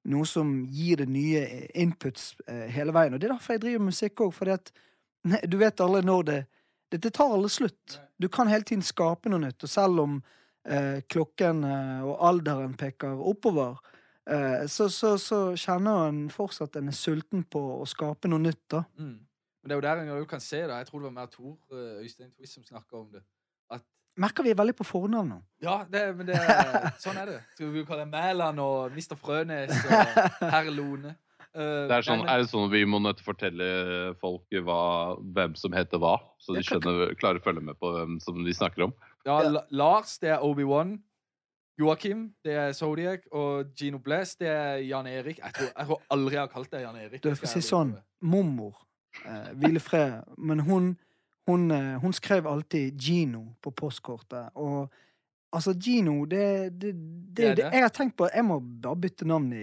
[0.09, 1.43] noe som gir det nye
[1.77, 3.13] inputs eh, hele veien.
[3.13, 4.71] Og det er derfor jeg driver med musikk òg, fordi at
[5.51, 6.41] du vet aldri når det
[6.91, 8.01] Dette tar alle slutt.
[8.19, 10.17] Du kan hele tiden skape noe nytt, og selv om
[10.67, 13.77] eh, klokken eh, og alderen peker oppover,
[14.27, 18.65] eh, så, så, så kjenner en fortsatt en er sulten på å skape noe nytt,
[18.75, 18.83] da.
[18.99, 19.15] Mm.
[19.61, 20.73] Men det er jo der en jo kan se det.
[20.81, 23.21] Jeg tror det var mer Tor eh, Øystein Twist som snakka om det.
[23.69, 23.83] At
[24.17, 25.41] Merker vi er veldig på fornavn nå.
[25.63, 26.39] Ja, det, men det,
[27.03, 27.41] sånn er det.
[27.55, 29.15] Skal vi kalle det Mæland og Mr.
[29.21, 31.13] Frønes og herr Lone?
[31.51, 33.65] Uh, Det er, sånn, er det sånn at vi må nødt til å fortelle
[34.21, 34.79] folk hva,
[35.35, 36.13] hvem som heter hva?
[36.39, 38.93] Så de skjønner, klarer å følge med på hvem som vi snakker om?
[39.27, 39.41] Ja.
[39.51, 40.97] La- Lars, det er Obi-Wan.
[41.79, 43.23] Joakim, det er Zodiac.
[43.35, 45.39] Og Gino Bless, det er Jan Erik.
[45.43, 47.21] Jeg tror, jeg tror aldri jeg har kalt deg Jan Erik.
[47.23, 48.75] Du, det for å si sånn, mormor,
[49.25, 50.97] eh, hvile fred, men hun,
[51.47, 54.91] hun, eh, hun skrev alltid Gino på postkortet, og
[55.53, 57.71] altså Gino, det, det, det, Det er.
[57.71, 59.57] Jeg har tenkt på, jeg må bare bytte navn i,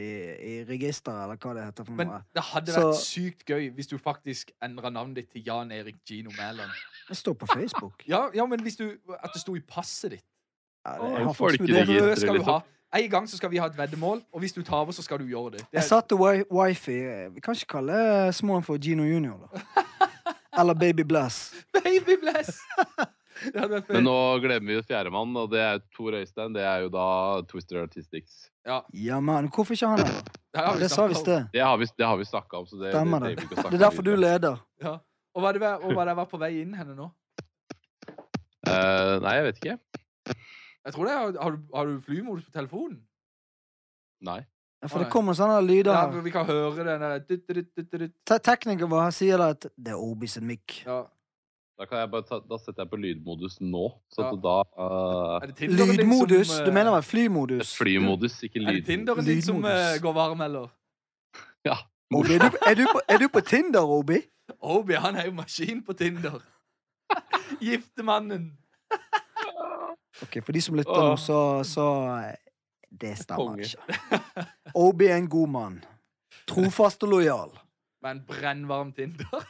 [0.50, 2.22] i registeret, eller hva det heter for Men noe.
[2.34, 5.96] det hadde Så- vært sykt gøy hvis du faktisk endra navnet ditt til Jan Erik
[6.08, 6.70] Gino Mæland.
[7.08, 8.04] Det står på Facebook.
[8.08, 8.90] Ja, ja, men hvis du,
[9.22, 10.24] at det sto i passet ditt.
[10.86, 12.02] Ja, det, jeg har faktisk vurdert det.
[12.02, 12.52] Det skal du liksom.
[12.52, 12.60] ha.
[12.96, 15.26] En gang så skal vi ha et veddemål, og hvis du taper, så skal du
[15.28, 15.60] gjøre det.
[15.60, 19.36] det Jeg er, satte wi wifi, eh, vi kan ikke kalle småen for Gino Junior
[19.44, 19.84] da.
[20.60, 21.54] Eller Baby Bless.
[21.72, 22.58] Baby bless!
[23.92, 26.54] Men nå glemmer vi jo fjerdemann, og det er Tor Øystein.
[26.56, 27.04] Det er jo da
[27.46, 28.48] Twister Artistics.
[28.66, 30.72] Ja, Ja, men hvorfor ikke han da?
[30.74, 31.46] det vi sa snakket visst om.
[31.52, 31.62] det.
[31.62, 32.66] Har vi, det har vi snakka om.
[32.66, 33.46] Så det, Stemmer det, det.
[33.50, 34.58] vi Det er derfor du leder.
[34.82, 34.96] Ja.
[35.34, 37.10] Og hva er det er var på vei inn henne nå?
[38.68, 39.78] Uh, nei, jeg vet ikke.
[40.88, 43.02] Jeg tror det har, du, har du flymodus på telefonen?
[44.24, 44.38] Nei.
[44.80, 47.88] Ja, For det kommer sånne lyder Ja, vi kan høre den der dytt, dytt, dytt,
[47.92, 48.12] dytt.
[48.26, 50.78] Te- Tekniker bare sier da at det er Obi sin mic.
[50.86, 51.02] Ja.
[51.78, 53.84] Da, kan jeg bare ta, da setter jeg på lydmodus nå.
[54.10, 54.30] Så Ja.
[54.32, 56.46] at da eh, Er det Tinderen din Lydmodus?
[56.50, 57.74] som, Du eh, mener vel flymodus?
[57.78, 59.94] Flymodus, ikke Er det Tinderen din som Lydmodus.
[59.96, 60.70] eh, går varm, eller?
[62.14, 64.22] Obi, er, du, er, du på, er du på Tinder, Obi?
[64.62, 66.38] Obi, han er jo maskin på Tinder.
[67.60, 68.52] Giftemannen.
[70.24, 71.38] Ok, For de som lytter nå, så,
[71.68, 71.86] så
[72.24, 72.36] eh,
[72.90, 73.68] Det stemmer Konge.
[73.68, 74.46] ikke.
[74.74, 75.80] Obi er en god mann.
[76.48, 77.52] Trofast og lojal.
[78.02, 79.42] Med en brennvarm Tinder.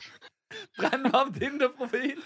[0.78, 2.20] brennvarm Tinder-profil.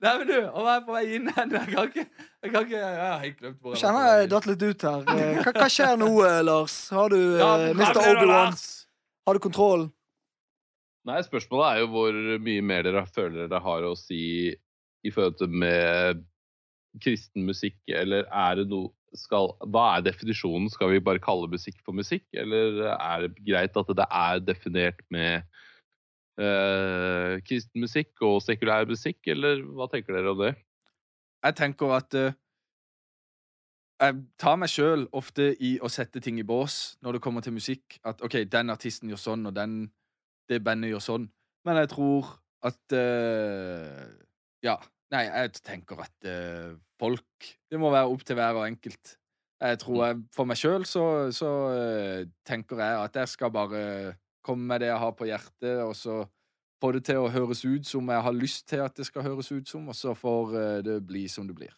[0.00, 2.02] Nei, men du, å være på vei inn her Jeg kan ikke
[2.40, 5.02] Jeg kan ikke Jeg har helt glemt hvor jeg kjenner jeg datt litt ut her.
[5.12, 6.76] Eh, Hva, hva skjer nå, eh, Lars?
[6.96, 8.16] Har du Ja, mista Mr.
[8.16, 8.56] Obi-Wan?
[9.28, 9.84] Har du kontroll?
[11.08, 12.16] Nei, spørsmålet er jo hvor
[12.48, 16.24] mye mer dere føler dere har å si i forhold til med
[16.98, 20.70] kristen musikk, eller er det noe skal, Hva er definisjonen?
[20.70, 25.00] Skal vi bare kalle musikk for musikk, eller er det greit at det er definert
[25.10, 25.42] med
[26.38, 30.52] eh, kristen musikk og sekulær musikk, eller hva tenker dere om det?
[31.40, 32.32] Jeg tenker at uh,
[34.00, 37.56] Jeg tar meg sjøl ofte i å sette ting i bås når det kommer til
[37.56, 37.98] musikk.
[38.04, 39.82] At OK, den artisten gjør sånn, og den,
[40.48, 41.28] det bandet gjør sånn.
[41.68, 42.34] Men jeg tror
[42.64, 44.08] at uh,
[44.64, 44.78] Ja.
[45.10, 49.16] Nei, jeg tenker at uh, folk Det må være opp til hver og enkelt.
[49.60, 51.04] Jeg tror jeg, For meg sjøl så,
[51.34, 53.80] så uh, tenker jeg at jeg skal bare
[54.46, 56.22] komme med det jeg har på hjertet, og så
[56.80, 59.50] få det til å høres ut som jeg har lyst til at det skal høres
[59.52, 61.74] ut som, og så får uh, det bli som det blir.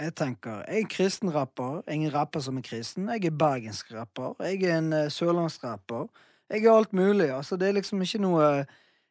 [0.00, 1.82] Jeg tenker, jeg er en kristen rapper.
[1.88, 3.08] Jeg er rapper som er kristen.
[3.08, 4.34] Jeg er bergensk rapper.
[4.44, 6.10] Jeg er en sørlandsrapper.
[6.52, 7.30] Jeg er alt mulig.
[7.32, 8.42] Altså, det er liksom ikke noe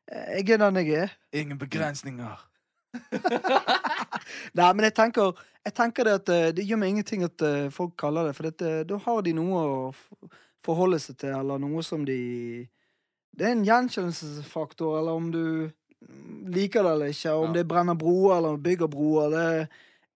[0.06, 1.16] Jeg er den jeg er.
[1.34, 2.38] Ingen begrensninger.
[4.58, 5.34] Nei, men jeg tenker,
[5.66, 8.48] jeg tenker det at eh, det gjør meg ingenting at eh, folk kaller det, for
[8.50, 9.80] dette, da har de noe å
[10.66, 12.20] forholde seg til, eller noe som de
[13.36, 15.44] Det er en gjenkjennelsesfaktor, eller om du
[16.56, 17.54] liker det eller ikke, om Ja.
[17.60, 19.30] det brenner broer eller bygger broer.
[19.34, 19.70] Det,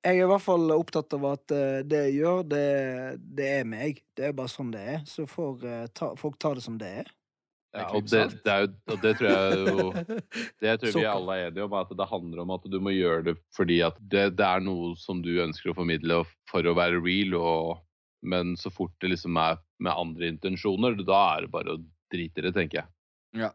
[0.06, 2.66] jeg er i hvert fall opptatt av at eh, det jeg gjør, det,
[3.36, 4.00] det er meg.
[4.16, 5.02] Det er bare sånn det er.
[5.10, 7.10] Så får eh, folk ta det som det er.
[7.70, 9.84] Ja, og, det, det jo, og det tror jeg jo
[10.64, 12.94] Det tror jeg vi alle er enige om, at det handler om at du må
[12.96, 16.74] gjøre det fordi at det, det er noe som du ønsker å formidle for å
[16.78, 17.84] være real, og,
[18.26, 22.42] men så fort det liksom er med andre intensjoner, da er det bare å drite
[22.42, 22.90] i det, tenker jeg.
[23.46, 23.52] Ja.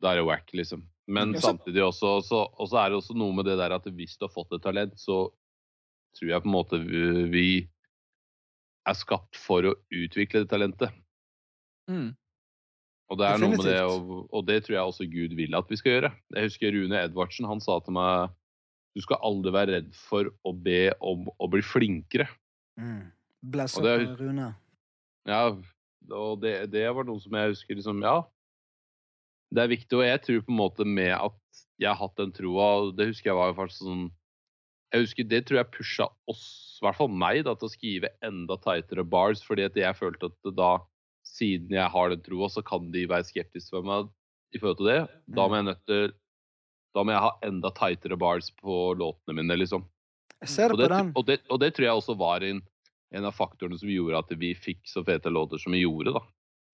[0.00, 0.86] Da er det wack, liksom.
[1.08, 4.16] Men samtidig også, så, og så er det også noe med det der at hvis
[4.16, 5.26] du har fått et talent, så
[6.16, 7.48] tror jeg på en måte vi, vi
[8.88, 10.96] er skapt for å utvikle det talentet.
[11.88, 12.12] Mm.
[13.08, 15.70] Og det er noe med det, og, og det tror jeg også Gud vil at
[15.70, 16.10] vi skal gjøre.
[16.36, 18.34] Jeg husker Rune Edvardsen, han sa til meg
[18.96, 22.26] du skal aldri være redd for å be om å bli flinkere.
[22.80, 23.12] Mm.
[23.52, 24.48] Bless up, er- Rune.
[25.28, 25.42] Ja,
[26.08, 28.22] og det, det var noe som jeg husker liksom, ja.
[29.54, 32.32] Det er viktig, og jeg tror på en måte med at jeg har hatt den
[32.34, 34.08] troa, det husker jeg var faktisk sånn
[34.92, 36.44] Jeg husker det tror jeg pusha oss,
[36.80, 40.30] i hvert fall meg, da, til å skrive enda tightere bars, fordi at jeg følte
[40.32, 40.70] at da,
[41.38, 44.08] siden jeg har den troa, så kan de være skeptiske for meg
[44.54, 44.98] i forhold til det.
[45.36, 46.10] Da må jeg nødt til
[46.96, 49.84] Da må jeg ha enda tightere bars på låtene mine, liksom.
[50.40, 51.12] Jeg ser Og det det, på den.
[51.16, 52.62] og det, og det tror jeg også var en,
[53.12, 56.22] en av faktorene som gjorde at vi fikk så fete låter som vi gjorde, da.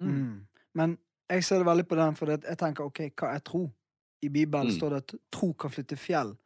[0.04, 0.46] Mm.
[0.74, 0.94] Men
[1.30, 3.66] jeg ser det veldig på den, for jeg tenker OK, hva er tro?
[4.22, 4.76] I Bibelen Mm.
[4.78, 6.36] står det at tro kan flytte fjell.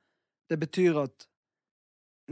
[0.50, 1.28] Det betyr at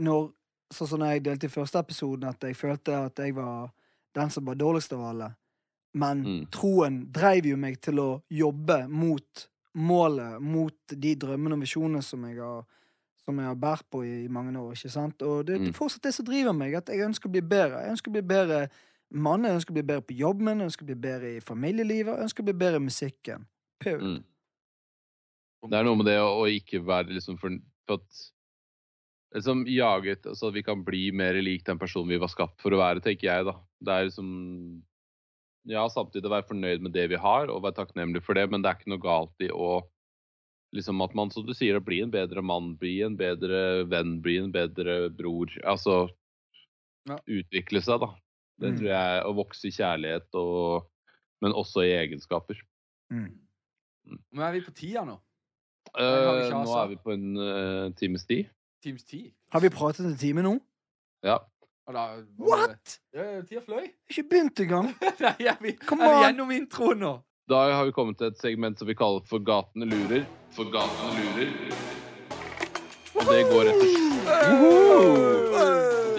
[0.01, 0.33] når
[0.73, 3.69] Sånn som jeg delte i første episoden, at jeg følte at jeg var
[4.17, 5.29] den som var dårligst av alle.
[5.97, 6.41] Men Mm.
[6.53, 12.23] troen dreiv jo meg til å jobbe mot målet, mot de drømmene og visjonene som
[12.29, 12.65] jeg har
[13.27, 14.71] som jeg har båret på i, i mange år.
[14.71, 15.21] ikke sant?
[15.21, 15.73] Og det er Mm.
[15.75, 17.81] fortsatt det som driver meg, at jeg ønsker å bli bedre.
[17.83, 18.69] Jeg ønsker å bli bedre
[19.11, 22.15] mann, jeg ønsker å bli bedre på jobben, jeg ønsker å bli bedre i familielivet,
[22.15, 23.45] jeg ønsker å bli bedre i musikken.
[23.83, 23.99] Pøl.
[23.99, 24.23] Mm.
[25.67, 27.51] Det er noe med det å, å ikke være liksom for,
[27.85, 28.21] for at
[29.35, 32.71] liksom jaget altså at vi kan bli mer lik den personen vi var skapt for
[32.71, 33.57] å være, tenker jeg, da.
[33.83, 34.29] Det er liksom
[35.67, 38.69] Ja, samtidig være fornøyd med det vi har, og være takknemlig for det, men det
[38.71, 39.81] er ikke noe galt i å
[40.75, 44.17] liksom at man, som du sier, blir bli en bedre mann, bli en bedre venn,
[44.23, 45.51] bli en bedre bror.
[45.63, 46.09] Altså
[47.07, 47.17] Ja.
[47.27, 48.13] utvikle seg, da.
[48.59, 48.77] Det Mm.
[48.77, 49.23] tror jeg.
[49.23, 50.87] Å vokse i kjærlighet, og,
[51.41, 52.59] men også i egenskaper.
[53.11, 53.39] Mm.
[54.33, 55.19] Nå er vi på tida nå.
[55.95, 58.49] har vi ikke nå er vi på en uh, times tid.
[58.83, 59.33] Times ti.
[59.51, 60.59] Har vi pratet en time nå?
[61.23, 61.39] Ja.
[61.87, 62.99] Da, What?!
[63.15, 63.85] Ja, tida fløy.
[64.11, 64.89] Ikke begynt engang!
[65.23, 67.11] Nei, er vi, Come er vi gjennom introen nå?
[67.47, 70.25] Da har vi kommet til et segment som vi kaller For gatene lurer.
[70.51, 71.47] For gatene lurer.
[73.15, 74.19] Og det går rett og slett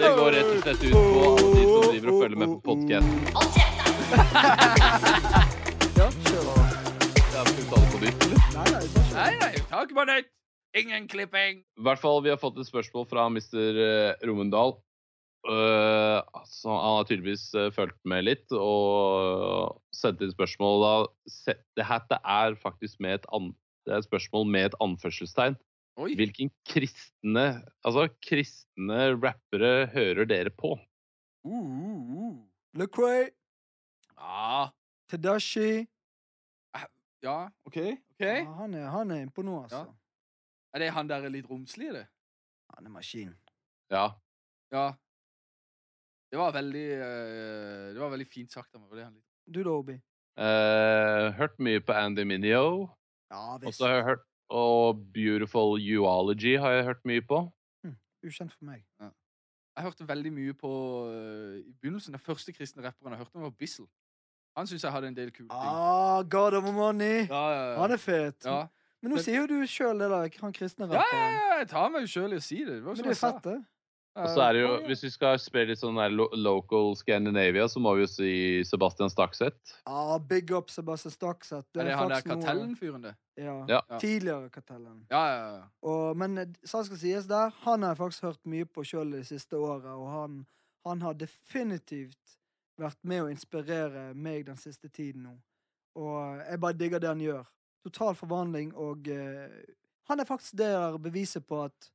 [0.01, 2.59] Det går rett og slett ut på alle de som driver og følger med på
[2.65, 3.19] podkasten.
[5.99, 6.53] Ja, kjør da.
[9.13, 10.29] Nei, nei, takk på nytt.
[10.79, 11.61] Ingen klipping.
[11.77, 13.77] I hvert fall, vi har fått et spørsmål fra Mr.
[13.85, 14.17] eh,
[15.47, 20.83] Eh, altså, han har tydeligvis eh, fulgt med litt og sendt inn spørsmål.
[20.83, 20.91] Da.
[21.31, 23.53] Se, det her det er faktisk med et, an,
[23.87, 25.55] det er et spørsmål med et anførselstegn.
[25.99, 26.13] Oi.
[26.15, 27.45] Hvilken kristne,
[27.83, 30.75] altså kristne rappere hører dere på?
[31.47, 32.35] Uh, uh, uh.
[32.79, 33.29] Lecrae,
[34.19, 34.69] Ja.
[35.09, 35.87] Tadashi
[37.23, 37.77] Ja, OK.
[37.77, 37.95] okay.
[38.19, 39.87] ja, han, er, han er innpå nå, altså.
[39.87, 39.95] Ja.
[40.75, 42.05] Er det han der er litt romslig, det?
[42.75, 43.33] Han er maskin.
[43.91, 44.05] Ja.
[44.71, 44.91] Ja.
[46.31, 48.91] Det var veldig uh, Det var veldig fint sagt av meg.
[48.91, 49.95] det litt- Du da, Obi?
[50.39, 52.89] Uh, hørt mye på Andy Minio.
[53.31, 57.51] Ja Og så har jeg hørt og Beautiful Uology har jeg hørt mye på.
[58.25, 58.83] Ukjent for meg.
[58.99, 60.69] Jeg hørte veldig mye på
[61.07, 63.85] uh, I begynnelsen, Den første kristne rapperen jeg hørte, om var Bissell.
[64.57, 65.69] Han syns jeg hadde en del kule ting.
[65.71, 67.27] Ah, God of money!
[67.29, 67.75] Ja, ja, ja.
[67.79, 68.43] Han er fet.
[68.45, 68.67] ja.
[69.01, 70.17] Men nå Men- sier jo du sjøl det da.
[70.41, 71.33] han kristne Ja, ja, rapperen.
[71.37, 72.73] ja, jeg tar meg jo sjøl i å si det.
[72.73, 73.31] Det var Men det er jeg sa.
[73.31, 73.65] fett, det.
[74.17, 77.79] Og så er det jo, hvis vi skal spille litt sånn der local Scandinavia, så
[77.83, 78.31] må vi jo si
[78.67, 79.75] Sebastian Stakseth.
[79.87, 81.69] Ah, big up Sebastian Stakseth.
[81.77, 83.13] Er det han der Kartellen-fyren, det?
[83.39, 83.55] Ja.
[83.69, 83.81] Ja.
[84.01, 85.05] Tidligere Kartellen.
[85.13, 85.67] Ja, ja, ja.
[85.87, 89.23] Og, men sånn skal sies der, han har jeg faktisk hørt mye på sjøl det
[89.29, 90.41] siste året, og han,
[90.89, 92.39] han har definitivt
[92.79, 95.35] vært med å inspirere meg den siste tiden nå.
[95.99, 97.47] Og jeg bare digger det han gjør.
[97.85, 99.47] Total forvandling, og uh,
[100.11, 101.91] han er faktisk det beviset på at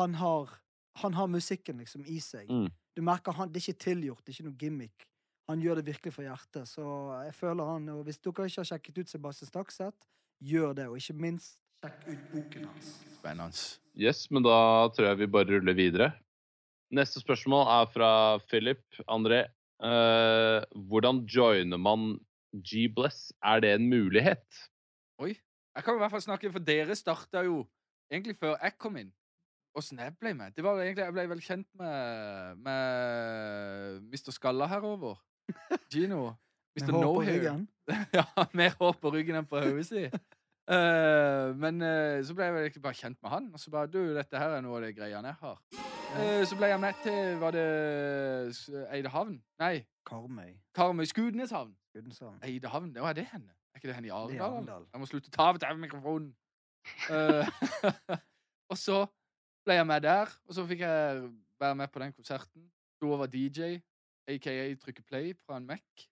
[0.00, 0.50] han har,
[0.98, 2.50] han har musikken liksom i seg.
[2.50, 2.68] Mm.
[2.96, 5.06] Du merker han, Det er ikke tilgjort, det er ikke noe gimmick.
[5.50, 6.68] Han gjør det virkelig for hjertet.
[6.68, 6.84] Så
[7.26, 10.08] jeg føler han, og Hvis dere ikke har sjekket ut Sebastian Stakseth,
[10.40, 10.88] gjør det.
[10.88, 12.90] Og ikke minst, sjekk ut boken hans.
[13.18, 13.64] Spennende.
[13.98, 16.12] Yes, men da tror jeg vi bare ruller videre.
[16.94, 18.10] Neste spørsmål er fra
[18.50, 19.44] Philip André.
[19.80, 20.60] Uh,
[20.90, 22.18] hvordan joiner man
[22.52, 23.30] G-Bless?
[23.42, 24.44] Er det en mulighet?
[25.22, 25.34] Oi.
[25.76, 27.62] Jeg kan i hvert fall snakke, for dere starta jo
[28.10, 29.12] egentlig før jeg kom inn.
[29.78, 30.52] Åssen jeg ble med?
[30.56, 34.32] Det var egentlig, Jeg ble vel kjent med, med Mr.
[34.34, 35.20] Skalla herover.
[35.92, 36.32] Gino.
[36.78, 36.90] Mr.
[36.92, 37.38] hår No på Hair.
[37.38, 37.68] ryggen.
[38.18, 40.04] ja, mer hår på ryggen enn på hodet si.
[40.70, 43.46] Uh, men uh, så ble jeg vel egentlig bare kjent med han.
[43.54, 45.62] Og så bare Du, dette her er noe av de greiene jeg har.
[46.10, 47.66] Uh, så ble jeg med til Var det
[48.90, 49.38] Eidehavn?
[49.62, 49.74] Nei,
[50.06, 50.52] Karmøy.
[50.74, 51.06] Karmøy.
[51.06, 51.76] Skudeneshavn.
[51.94, 52.42] Gudenshavn.
[52.46, 53.54] Eidehavn, det var det henne?
[53.70, 54.86] Er ikke det henne i Det er Arendal?
[54.90, 56.34] Jeg må slutte å ta av mikrofonen.
[58.70, 59.04] Og så
[59.64, 61.30] ble jeg med der, og så fikk jeg
[61.60, 62.66] være med på den konserten.
[62.96, 63.78] Sto over DJ,
[64.28, 66.06] aka trykke play fra en Mac.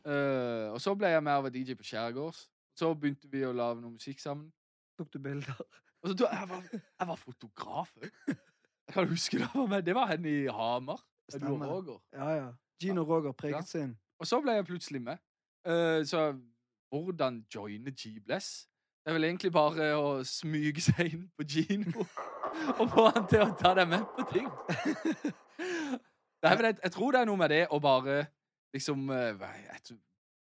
[0.00, 2.46] Uh, og så ble jeg med og var DJ på Skjærgårds.
[2.78, 4.48] Så begynte vi å lage noe musikk sammen.
[4.98, 5.58] Tok du bilder?
[6.00, 8.06] Og så tog, jeg, var, jeg var fotograf òg.
[8.30, 9.84] Jeg kan huske det var med.
[9.84, 11.02] Det var henne i Hamar.
[11.30, 11.98] Du og Roger.
[12.16, 12.46] Ja, ja.
[12.80, 13.66] Gino Roger preget Ja.
[13.68, 13.92] sin.
[14.18, 15.20] Og så ble jeg plutselig med.
[15.68, 16.32] Uh, så
[16.90, 18.64] hvordan joine G-Bless?
[19.00, 22.04] Det er vel egentlig bare å smyge seg inn på Gino
[22.80, 24.50] og få han til å ta deg med på ting.
[26.42, 28.22] Er vel et, jeg tror det er noe med det å bare
[28.74, 29.98] liksom eh, jeg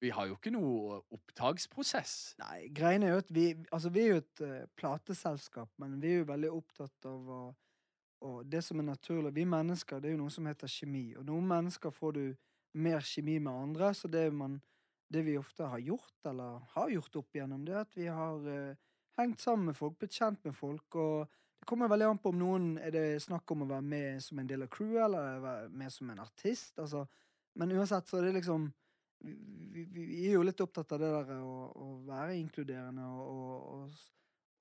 [0.03, 2.35] Vi har jo ikke noe opptaksprosess.
[2.39, 6.11] Nei, greien er jo at vi Altså, vi er jo et uh, plateselskap, men vi
[6.13, 7.43] er jo veldig opptatt av å
[8.25, 11.15] Og det som er naturlig Vi mennesker, det er jo noe som heter kjemi.
[11.19, 12.25] Og noen mennesker får du
[12.75, 14.59] mer kjemi med andre, så det man
[15.13, 18.47] Det vi ofte har gjort, eller har gjort opp igjennom, det er at vi har
[18.49, 18.77] eh,
[19.19, 21.27] hengt sammen med folk, blitt kjent med folk, og
[21.59, 24.39] det kommer veldig an på om noen er det snakk om å være med som
[24.41, 26.73] en del av crewet, eller være med som en artist.
[26.81, 27.05] Altså.
[27.55, 28.67] Men uansett så er det liksom
[29.25, 33.69] vi, vi, vi er jo litt opptatt av det der å, å være inkluderende og,
[33.71, 34.03] og,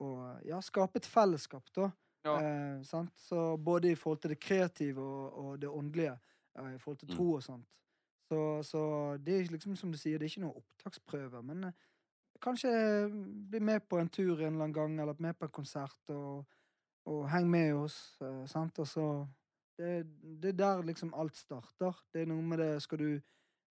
[0.07, 1.91] og, ja, skape et fellesskap, da.
[2.25, 2.37] Ja.
[2.41, 3.13] Eh, sant?
[3.21, 6.15] Så både i forhold til det kreative og, og det åndelige,
[6.57, 7.17] eh, i forhold til Mm.
[7.17, 7.81] tro og sånt.
[8.29, 8.83] Så, så
[9.21, 11.79] det er liksom som du sier, det er ikke noen opptaksprøver, men eh,
[12.43, 12.73] kanskje
[13.51, 16.45] bli med på en tur en eller annen gang, eller med på en konsert, og,
[17.11, 18.79] og heng med oss, eh, sant?
[18.81, 19.09] Og så
[19.79, 20.07] det,
[20.43, 21.97] det er der liksom alt starter.
[22.13, 23.09] Det er noe med det Skal du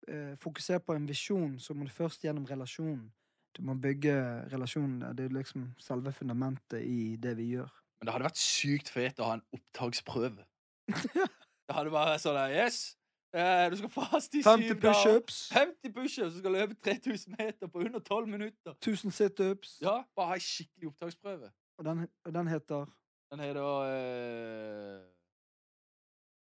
[0.08, 3.10] eh, fokusere på en visjon, så må du først gjennom relasjonen.
[3.56, 4.14] Du må bygge
[4.52, 5.02] relasjonen.
[5.16, 7.70] Det er liksom selve fundamentet i det vi gjør.
[8.00, 10.46] Men det hadde vært sykt fett å ha en opptaksprøve.
[11.66, 12.99] det hadde bare vært sånn der, Yes!
[13.34, 14.94] Eh, du skal fast i 50 syv dager.
[14.94, 18.72] pushups, 50 pushups, du skal løpe 3000 meter på under 12 minutter.
[18.82, 21.50] 1000 situps, Ja, bare ha ei skikkelig opptaksprøve.
[21.78, 22.86] og den, og den heter
[23.30, 25.06] Den heter uh,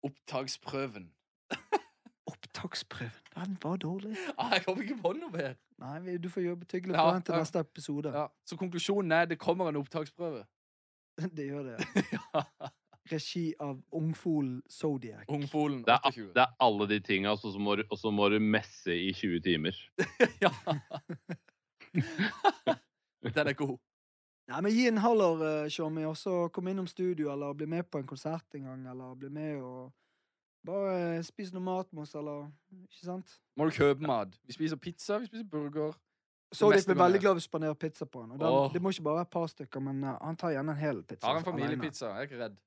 [0.04, 1.12] Opptaksprøven.
[2.32, 3.12] Opptaksprøven.
[3.36, 4.16] Den var dårlig.
[4.38, 5.54] Ah, jeg kommer ikke på noe mer.
[5.80, 7.40] Nei, du får jobbe tyggelig Ja, på den til ja.
[7.40, 8.10] neste episode.
[8.16, 10.46] Ja, så konklusjonen er det kommer en opptaksprøve.
[11.38, 11.78] Det gjør det.
[12.14, 12.44] ja.
[13.12, 15.26] Regi av Ungfolen Zodiac.
[15.28, 19.40] Ungfolen Det er, det er alle de tinga, og så må, du- messe i 20
[19.42, 19.76] timer.
[20.44, 20.52] ja.
[23.36, 23.78] Den er god.
[24.50, 28.02] Nei, men Gi en haller, Tjommi, og så kom innom studio, eller bli med på
[28.02, 29.92] en konsert en gang, eller bli med og
[30.66, 32.48] bare eh, spise noe mat med oss, eller
[32.90, 33.36] Ikke sant?
[33.58, 34.34] Må du kjøpe mat.
[34.48, 35.94] Vi spiser pizza, vi spiser burger.
[36.56, 38.32] Zodiac blir veldig glad hvis du spanderer pizza på han.
[38.34, 38.72] Og den, oh.
[38.74, 41.04] Det må ikke bare være et par stykker, men eh, han tar gjerne en hel
[41.04, 41.28] pizza.
[41.28, 42.10] Har en familiepizza.
[42.10, 42.58] Jeg er ikke redd.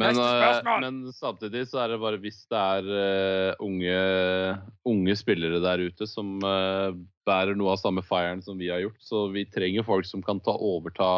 [0.00, 3.96] Men, eh, men samtidig så er det bare hvis det er eh, unge,
[4.88, 6.94] unge spillere der ute som eh,
[7.28, 10.40] bærer noe av samme firen som vi har gjort, så vi trenger folk som kan
[10.40, 11.10] ta overta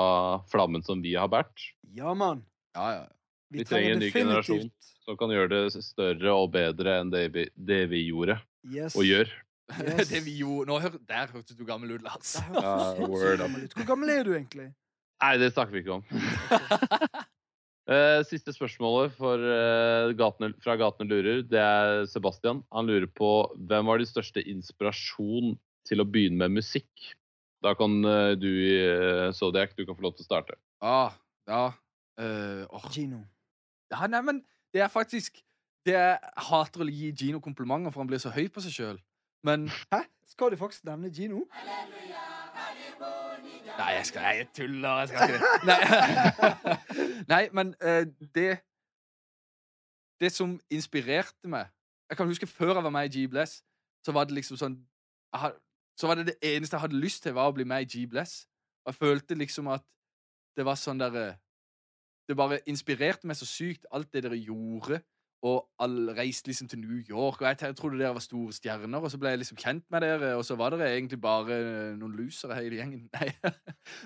[0.51, 1.69] flammen som vi har båret.
[1.95, 2.43] Ja, mann.
[2.75, 3.07] Ja, ja.
[3.53, 4.71] Vi trenger en ny generasjon.
[5.05, 8.95] Som kan gjøre det større og bedre enn det vi, det vi gjorde Yes.
[8.95, 9.31] og gjør.
[9.75, 10.09] Yes.
[10.13, 12.37] det vi gjorde Nå hør, Der hørtes du gammel ut, Lars.
[12.55, 12.95] Ja.
[12.99, 14.69] Hvor gammel er du egentlig?
[15.23, 16.05] Nei, det snakker vi ikke om.
[17.93, 22.63] Eh, siste spørsmålet for, eh, gatene, fra Gatene lurer, det er Sebastian.
[22.73, 26.89] Han lurer på hvem var din største inspirasjon til å begynne med musikk?
[27.63, 30.57] Da kan eh, du i Zodiac du kan få lov til å starte.
[30.81, 31.13] Ja,
[31.49, 31.65] ja.
[32.21, 32.85] Uh, oh.
[32.93, 33.25] Gino.
[33.91, 34.43] ja, nei, men
[34.75, 35.41] det er faktisk
[35.87, 38.73] det er, Jeg hater å gi Gino komplimenter, for han blir så høy på seg
[38.77, 38.99] sjøl.
[39.43, 40.05] Men Hæ?
[40.29, 41.47] Skal du faktisk nevne Gino?
[43.79, 44.99] Nei, jeg skal jeg tuller.
[44.99, 45.59] Jeg skal ikke det.
[45.69, 46.77] Nei,
[47.33, 48.05] Nei men uh,
[48.35, 48.61] det
[50.21, 51.67] Det som inspirerte meg
[52.11, 53.63] Jeg kan huske før jeg var med i G-Bless,
[54.05, 54.77] så var det liksom sånn
[55.35, 55.57] had,
[55.97, 58.47] Så var det det eneste jeg hadde lyst til, var å bli med i G-Bless.
[58.85, 59.85] Og jeg følte liksom at
[60.57, 61.39] det var sånn derre
[62.29, 65.01] Det bare inspirerte meg så sykt, alt det dere gjorde.
[65.43, 69.01] Og alle reiste liksom til New York, og jeg, jeg trodde dere var store stjerner.
[69.03, 71.97] Og så ble jeg liksom kjent med dere, og så var dere egentlig bare eh,
[71.99, 73.09] noen losere hele gjengen.
[73.17, 73.33] Nei.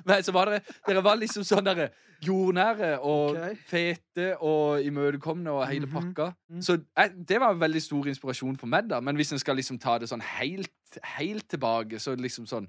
[0.09, 1.91] Men så var dere Dere var liksom sånn derre
[2.25, 3.57] jordnære og okay.
[3.69, 5.93] fete og imøtekommende og hele Mhm.
[6.15, 6.31] pakka.
[6.49, 6.63] Mm.
[6.65, 9.01] Så jeg, det var en veldig stor inspirasjon for meg, da.
[9.01, 10.73] Men hvis en skal liksom ta det sånn helt,
[11.19, 12.69] helt tilbake, så liksom sånn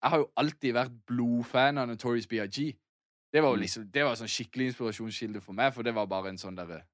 [0.00, 2.76] Jeg har jo alltid vært blodfan av Notorious BIG.
[3.34, 3.60] Det var jo Mm.
[3.64, 6.84] liksom Det var sånn skikkelig inspirasjonskilde for meg, for det var bare en sånn derre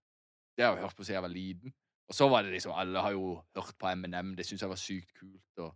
[0.57, 1.75] Det har jeg hørt på siden jeg var liten.
[2.09, 4.35] Og så var det liksom Alle har jo hørt på Eminem.
[4.37, 5.59] Det syns jeg var sykt kult.
[5.59, 5.75] Og,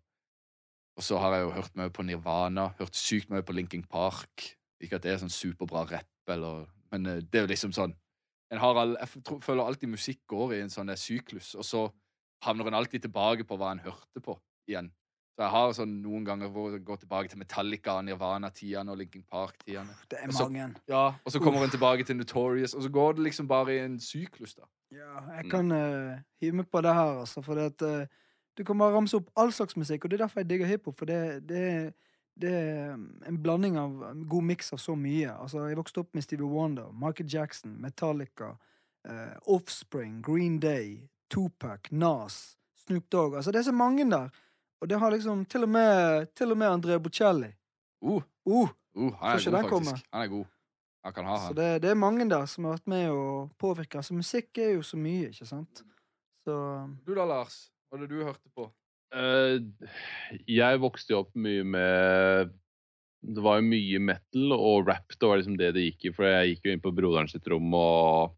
[0.97, 2.68] og så har jeg jo hørt mye på Nirvana.
[2.79, 4.53] Hørt sykt mye på Linkin Park.
[4.81, 7.97] Ikke at det er sånn superbra rapp, eller Men eh, det er jo liksom sånn
[8.51, 11.83] en har all, Jeg føler alltid musikk går i en sånn syklus, og så
[12.47, 14.89] havner en alltid tilbake på hva en hørte på igjen.
[15.39, 19.22] Så jeg har sånn noen ganger hvor jeg går tilbake til Metallica, Nirvana-tidene og Linkin
[19.30, 19.95] Park-tidene.
[20.11, 20.74] Det er Og så- mange.
[20.89, 23.78] Ja, og så kommer en tilbake til Notorious, og så går det liksom bare i
[23.84, 24.62] en syklus, da.
[24.91, 25.51] Ja, jeg Mm.
[25.51, 27.41] kan uh, hive meg på det her, altså.
[27.45, 28.07] For det at eh,
[28.57, 30.97] du kan bare ramse opp all slags musikk, og det er derfor jeg digger hiphop.
[30.99, 31.95] For det, det,
[32.41, 32.95] det er
[33.28, 35.30] en blanding av en god miks av så mye.
[35.41, 38.57] Altså, jeg vokste opp med Stevie Wonder, Michael Jackson, Metallica,
[39.09, 43.34] eh, Offspring, Green Day, Tupac, Nas, Snoop Dogg.
[43.36, 44.30] Altså, det er så mange der.
[44.79, 47.51] Og det har liksom til og med, til og med Andrea Bocelli.
[48.03, 50.07] Uh, Uh, uh, han er god, faktisk.
[50.12, 50.47] Han er god.
[51.05, 51.57] Han kan ha så han.
[51.57, 53.24] det, det er mange der som har vært med å
[53.61, 54.01] påvirke.
[54.01, 55.85] Altså, musikk er jo så mye, ikke sant?
[56.47, 56.57] Så
[57.07, 57.68] Du da, Lars?
[57.89, 58.70] Hva var det du hørte på?
[59.14, 59.61] Uh,
[60.49, 62.51] jeg vokste jo opp mye med
[63.24, 66.14] Det var jo mye metal, og rap det var liksom det det gikk i.
[66.16, 68.35] For jeg gikk jo inn på broderen sitt rom og,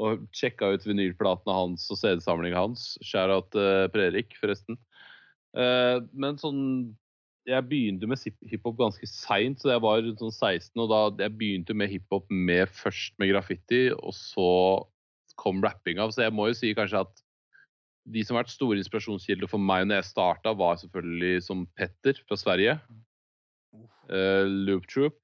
[0.00, 2.92] og sjekka ut vinylplatene hans og CD-samlinga hans.
[3.04, 4.78] Skjæra til Per Erik, forresten.
[5.56, 6.60] Eh, men sånn
[7.48, 10.76] Jeg begynte med hiphop ganske seint, så jeg var rundt sånn 16.
[10.84, 14.50] Og da jeg begynte med hiphop med, først med graffiti, og så
[15.40, 16.04] kom rappinga.
[16.12, 17.22] Så jeg må jo si kanskje at
[18.10, 22.20] de som har vært store inspirasjonskilder for meg når jeg starta, var selvfølgelig som Petter
[22.28, 22.76] fra Sverige.
[24.10, 25.18] Uh, Loop Troop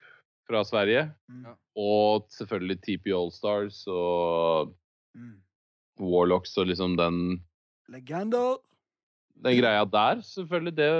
[0.48, 1.06] fra Sverige.
[1.28, 1.44] Mm.
[1.50, 1.54] Ja.
[1.76, 4.74] Og selvfølgelig TP Allstars og
[5.16, 5.40] Mm.
[6.00, 7.40] Warlocks og liksom den,
[7.88, 8.58] Legender.
[9.44, 10.76] Den greia der, selvfølgelig.
[10.78, 10.92] Det.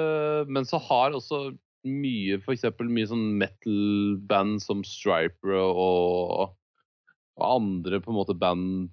[0.53, 1.49] Men så har også
[1.87, 6.53] mye, eksempel mye sånn metal-band som Striper og,
[7.39, 8.91] og andre på en måte band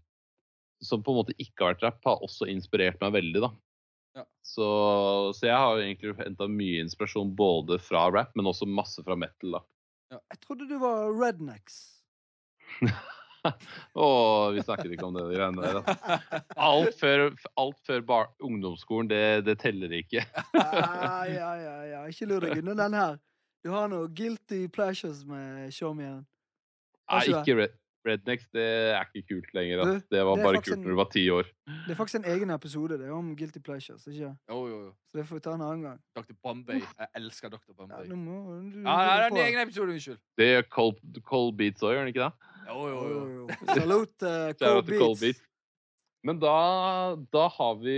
[0.84, 3.52] som på en måte ikke har vært rap, har også inspirert meg veldig, da.
[4.20, 4.26] Ja.
[4.46, 4.68] Så,
[5.38, 9.58] så jeg har egentlig henta mye inspirasjon både fra rap, men også masse fra metal,
[9.58, 9.64] da.
[10.20, 11.80] Jeg trodde du var rednecks.
[14.06, 16.48] Og vi snakket ikke om det de greiene der.
[16.56, 17.26] Alt før,
[17.60, 20.24] alt før bar ungdomsskolen, det, det teller ikke.
[20.56, 22.02] Ja, ja, ja, ja.
[22.12, 23.18] Ikke lur deg unna den her.
[23.64, 26.10] Du har noe guilty pleasures med Show Me.
[27.12, 27.74] Nei, ikke ikke red,
[28.04, 28.50] Rednecks.
[28.52, 29.80] Det er ikke kult lenger.
[29.84, 30.08] Altså.
[30.12, 31.48] Det var det bare kult en- når du var ti år.
[31.86, 34.04] Det er faktisk en egen episode det er om guilty pleasures.
[34.08, 34.34] ikke?
[34.52, 34.90] Jo, jo, jo.
[35.12, 36.00] Så det får vi ta en annen gang.
[36.16, 36.36] Dr.
[36.44, 36.82] Bombay.
[37.00, 37.62] Jeg elsker Dr.
[37.70, 38.08] Ja, Bombay.
[38.12, 38.40] nå må
[38.74, 40.20] du Ja, ja, det er en egen episode, unnskyld.
[40.38, 42.34] Det er Cold, cold Beats òg, gjør den ikke det?
[42.68, 43.02] Jo, jo,
[43.38, 43.48] Jo.
[43.78, 45.22] Salute uh, Cold til Cold Beats.
[45.22, 45.44] Beats.
[46.24, 46.56] Men da,
[47.36, 47.98] da har vi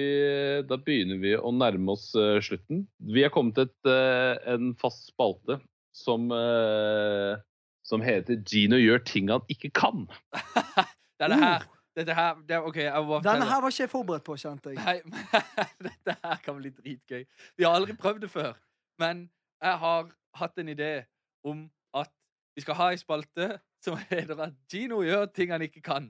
[0.65, 2.87] Da begynner vi å nærme oss uh, slutten.
[2.97, 5.59] Vi har kommet til et, eh, en fast spalte
[5.95, 7.37] som uh,
[7.85, 10.07] som heter 'Gino gjør ting han ikke kan'.
[11.21, 11.63] Det her
[11.95, 14.73] Dette her det, OK, jeg må bare Denne her var ikke jeg forberedt på, kjente
[14.73, 14.81] jeg.
[14.83, 17.23] Nei, men dette her kan bli dritgøy.
[17.55, 18.57] Vi har aldri prøvd det før.
[18.99, 19.29] Men
[19.63, 21.05] jeg har hatt en idé
[21.47, 22.11] om at
[22.55, 23.47] vi skal ha ei spalte
[23.85, 26.09] som heter at Gino gjør ting han ikke kan.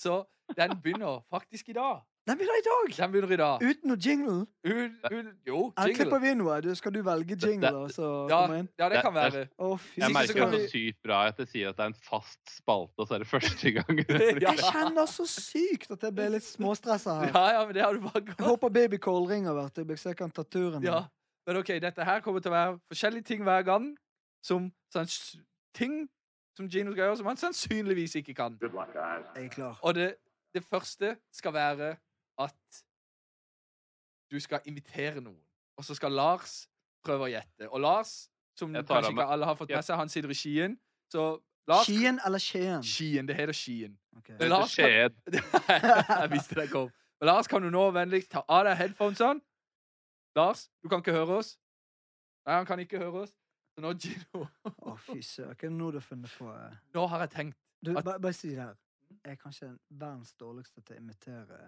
[0.00, 0.24] Så
[0.58, 2.02] den begynner faktisk i dag.
[2.24, 2.92] Den begynner i dag!
[2.96, 3.62] Den begynner i dag.
[3.68, 4.34] Uten noe jingle.
[4.64, 6.20] Ut, ut, jo, Her klipper jingle.
[6.22, 6.74] vi inn noe.
[6.78, 8.38] Skal du velge jingle, Det- det, så Ja,
[8.80, 9.30] ja, det kan være.
[9.34, 9.48] det-.
[9.60, 9.68] Å,
[10.00, 11.98] Jeg merker kan det vi- så sykt bra at jeg sier at det er en
[12.06, 13.98] fast spalte, og så er det første gang.
[14.08, 14.52] Ja.
[14.54, 17.28] Jeg kjenner så sykt at jeg ble litt småstressa her.
[17.34, 18.46] Ja, ja, men det har du bare Jeg gått.
[18.48, 20.82] håper babycall ringer hvert øyeblikk, så jeg kan ta turen.
[20.82, 21.04] Ja.
[21.46, 23.92] Men OK, dette her kommer til å være forskjellige ting hver gang.
[24.42, 25.06] Som sånn,
[25.74, 26.08] ting
[26.56, 28.58] som Gino skal gjøre, som han sannsynligvis ikke kan.
[29.82, 30.14] Og det,
[30.54, 31.96] det første skal være
[32.38, 32.84] at
[34.30, 35.40] du skal invitere noen.
[35.76, 36.68] Og så skal Lars
[37.04, 37.68] prøve å gjette.
[37.70, 38.28] Og Lars,
[38.58, 40.76] som kanskje ikke alle har fått med seg, han sitter i Skien.
[41.10, 41.26] Så
[41.68, 42.82] Lars Skien eller Skien?
[42.82, 43.28] Skien.
[43.28, 43.98] Det heter Skien.
[44.18, 44.36] Okay.
[44.38, 45.18] Det heter Skien.
[46.20, 46.90] jeg visste det kom.
[47.20, 49.42] Men Lars, kan du nå vennligst ta av deg headphonesene?
[50.36, 51.54] Lars, du kan ikke høre oss.
[52.44, 53.34] Nei, han kan ikke høre oss.
[53.82, 54.46] Nå, Gino
[54.86, 55.76] Å, fy søren.
[55.78, 56.46] Nå har du funnet på?
[56.54, 56.76] eh?
[56.94, 58.74] Nå har jeg tenkt Du, At- bare, bare si det her.
[59.24, 61.58] Jeg er kanskje verdens dårligste til å imitere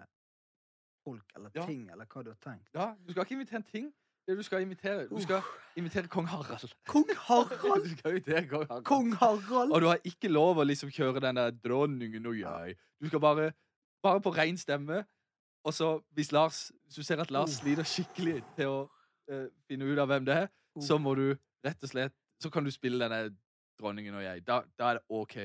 [1.05, 1.65] folk eller Ja.
[1.65, 2.69] ting, eller hva du har tenkt.
[2.73, 3.93] Ja, du skal ikke imitere en ting.
[4.27, 5.41] Det du skal imitere Du skal
[5.77, 6.73] imitere kong Harald.
[6.87, 7.83] Kong Harald!
[7.83, 8.85] Du skal imitere kong Harald.
[8.85, 9.71] Kong Harald!
[9.71, 12.75] Og du har ikke lov å liksom kjøre den der 'dronningen og jeg'.
[13.01, 13.53] Du skal bare
[14.03, 15.05] Bare på rein stemme.
[15.65, 18.89] Og så, hvis Lars Hvis du ser at Lars sliter skikkelig til å
[19.29, 20.47] eh, finne ut av hvem det er,
[20.79, 21.35] så må du
[21.65, 23.35] rett og slett Så kan du spille denne
[23.79, 24.43] 'dronningen og jeg'.
[24.45, 25.35] Da, da er det OK.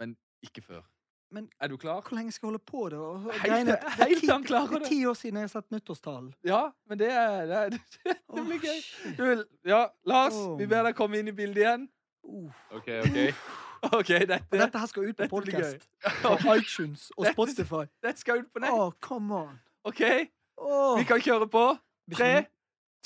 [0.00, 0.82] Men ikke før.
[1.30, 2.00] Men- er du klar?
[2.00, 2.96] Hvor lenge skal jeg holde på?
[2.96, 3.68] og Helt-
[4.00, 4.88] er til han klarer Det er det.
[4.88, 6.34] ti år siden jeg har sett nyttårstalen.
[6.44, 7.80] Ja, men det er Det, er, det,
[8.34, 8.78] det blir gøy.
[9.16, 10.58] vil, ja, Lars, oh.
[10.58, 11.88] vi ber deg komme inn i bildet igjen.
[12.24, 12.50] Uh.
[12.70, 13.18] OK, OK.
[13.92, 15.88] Okay, dette, Og dette her skal ut på podkast.
[16.22, 16.28] På.
[16.28, 17.84] Og iTunes og Dette- Spotify.
[18.02, 18.70] dette skal ut på nett.
[18.72, 19.60] Oh, come on.
[19.84, 20.00] OK,
[20.56, 20.98] oh.
[20.98, 21.78] vi kan kjøre på.
[22.14, 22.46] Tre,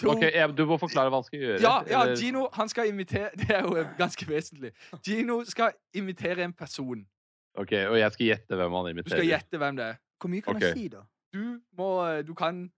[0.00, 1.60] to Ok, jeg, Du må forklare hva han skal gjøre.
[1.60, 4.72] Ja, ja, eller- Gino han skal imitere Det er jo ganske vesentlig.
[5.04, 7.06] Gino skal imitere en person.
[7.54, 9.04] Ok, Og jeg skal gjette hvem han imiterer?
[9.04, 9.96] Du skal gjette hvem det er.
[10.20, 10.66] Hvor mye kan okay.
[10.66, 11.02] jeg si, da?
[11.34, 12.70] Du må eh, Du kan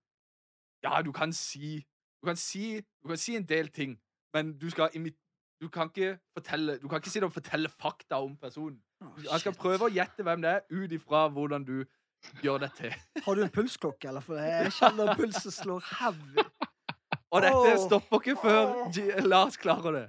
[0.82, 1.84] Ja, du kan si
[2.22, 3.98] Du kan si, du kan si en del ting,
[4.34, 5.20] men du skal imitere
[5.60, 8.80] Du kan ikke fortelle Du kan ikke sitte og fortelle fakta om personen.
[9.30, 11.84] Han skal prøve å gjette hvem det er, ut ifra hvordan du
[12.42, 12.94] gjør det til.
[13.24, 14.24] Har du en pulsklokke, eller?
[14.24, 16.44] For jeg kjenner pulsen slår heavy.
[17.34, 20.04] Og dette stopper ikke før Lars klarer det.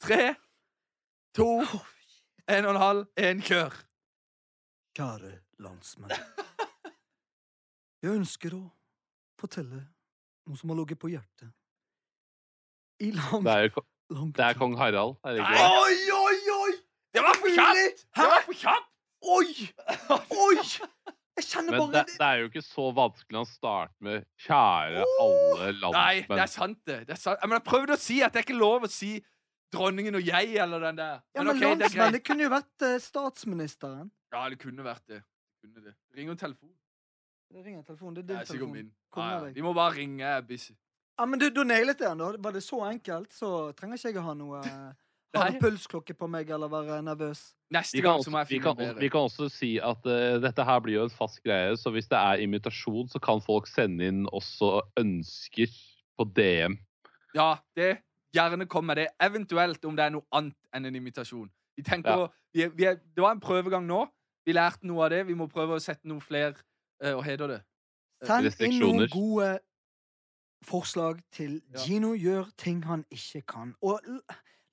[0.00, 0.34] Tre,
[1.36, 1.48] to,
[2.48, 3.74] en og en halv, en kjør.
[4.96, 6.14] Kjære landsmenn.
[8.02, 8.62] Jeg ønsker å
[9.40, 9.82] fortelle
[10.48, 11.50] noe som har ligget på hjertet.
[13.04, 13.82] I lang, Det er
[14.14, 15.18] lang det er kong Harald.
[15.26, 15.58] Er det ikke?
[15.58, 15.66] Nei.
[15.82, 16.72] Oi, oi, oi!
[17.14, 18.06] Det var for kjapt!
[18.16, 18.88] Det var for kjapt!
[19.34, 19.46] Oi!
[20.46, 20.56] Oi!
[21.38, 25.04] Jeg kjenner Men bare det, det er jo ikke så vanskelig å starte med 'kjære
[25.22, 25.98] alle landsmenn'.
[25.98, 26.98] Nei, det er sant, det.
[27.06, 27.44] det er sant.
[27.44, 29.12] Men jeg prøvde å si at det er ikke lov å si
[29.74, 31.20] dronningen og jeg, eller den der.
[31.36, 34.10] Ja, men okay, landsmenn, det, det kunne jo vært uh, statsministeren.
[34.34, 35.22] Ja, det kunne vært det.
[35.22, 35.94] Det Kunne det.
[36.16, 36.74] Ring en telefon.
[37.48, 38.14] Det ringer telefon.
[38.14, 38.72] Det er Det din er telefon.
[38.72, 38.92] min.
[39.10, 39.52] Konge Ja.
[39.52, 40.24] De må bare ringe.
[40.24, 40.72] Jeg er busy.
[41.18, 42.32] Ja, men du, du nailet det, da.
[42.38, 44.92] Var det så enkelt, så trenger ikke jeg å ha noe eh,
[45.36, 45.58] Ha Nei.
[45.60, 47.40] pulsklokke på meg eller være nervøs.
[47.70, 49.00] Neste Vi gang så må jeg vi, finne kan, bedre.
[49.02, 52.08] vi kan også si at uh, dette her blir jo en fast greie, så hvis
[52.08, 55.68] det er invitasjon, så kan folk sende inn også ønsker
[56.16, 56.78] på DM.
[57.36, 57.98] Ja, det.
[58.34, 59.08] Gjerne kom med det.
[59.20, 61.50] Eventuelt om det er noe annet enn en invitasjon.
[61.76, 62.26] Vi tenker, Ja.
[62.26, 64.06] å- vi, er- vi er, Det var en prøvegang nå.
[64.46, 65.26] Vi lærte noe av det.
[65.26, 66.54] Vi må prøve å sette noe flere
[67.04, 67.60] uh, og hedre det?
[68.24, 69.58] Send inn noen gode
[70.64, 71.84] forslag til Ja.
[71.84, 73.74] Gino gjør ting han ikke kan.
[73.82, 74.00] Og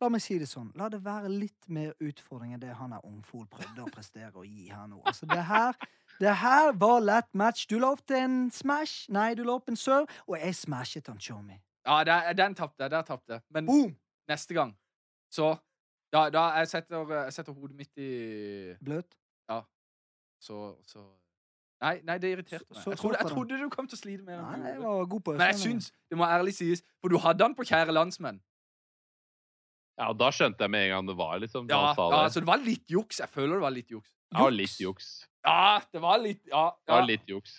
[0.02, 3.04] la meg si det sånn, la det være litt mer utfordring enn det han er
[3.08, 5.02] ungfol prøvde å prestere å gi her nå.
[5.08, 5.78] Altså, det her,
[6.20, 7.68] det her var lett match.
[7.72, 9.06] Du la opp til en smash.
[9.14, 11.60] Nei, du la opp en serve, og jeg smashet han Chomi.
[11.86, 12.92] Ja, der, den tapte jeg.
[12.92, 13.46] Der tapte jeg.
[13.54, 13.96] Men Boom!
[14.32, 14.76] neste gang,
[15.32, 15.56] så
[16.14, 19.18] Da, da jeg, setter, jeg setter hodet mitt i Bløt.
[20.40, 21.02] Så, så
[21.82, 22.84] Nei, nei, det irriterte meg.
[22.88, 24.62] Jeg trodde, jeg trodde du kom til å slite med den.
[24.62, 27.44] Nei, jeg var god på Men jeg syns, det må ærlig sies, for du hadde
[27.44, 28.40] den på Kjære landsmenn.
[29.96, 31.70] Ja, og Da skjønte jeg med en gang det var, liksom.
[31.70, 32.34] Da Ja, han sa ja, det.
[32.34, 33.22] så det var litt juks.
[33.24, 34.12] Jeg føler det var litt juks.
[34.32, 35.08] Det var litt juks.
[35.46, 36.66] Ja, det var litt Ja.
[36.86, 37.56] Det var litt juks.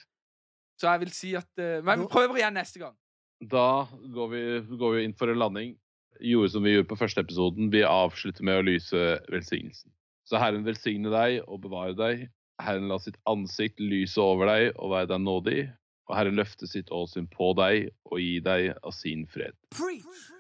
[0.77, 2.95] Så jeg vil si at uh, Men vi prøver igjen neste gang.
[3.41, 4.43] Da går vi,
[4.77, 5.75] går vi inn for en landing.
[6.21, 7.71] Gjorde som vi gjorde på første episoden.
[7.73, 9.01] Vi avslutter med å lyse
[9.33, 9.93] velsignelsen.
[10.29, 12.27] Så Herren velsigne deg og bevare deg.
[12.61, 15.61] Herren la sitt ansikt lyse over deg og være deg nådig.
[16.09, 19.57] Og Herren løfte sitt åsyn på deg og gi deg av sin fred.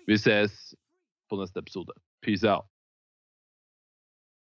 [0.06, 0.74] Vi ses
[1.28, 1.92] på neste episode.
[2.22, 2.75] Peace out.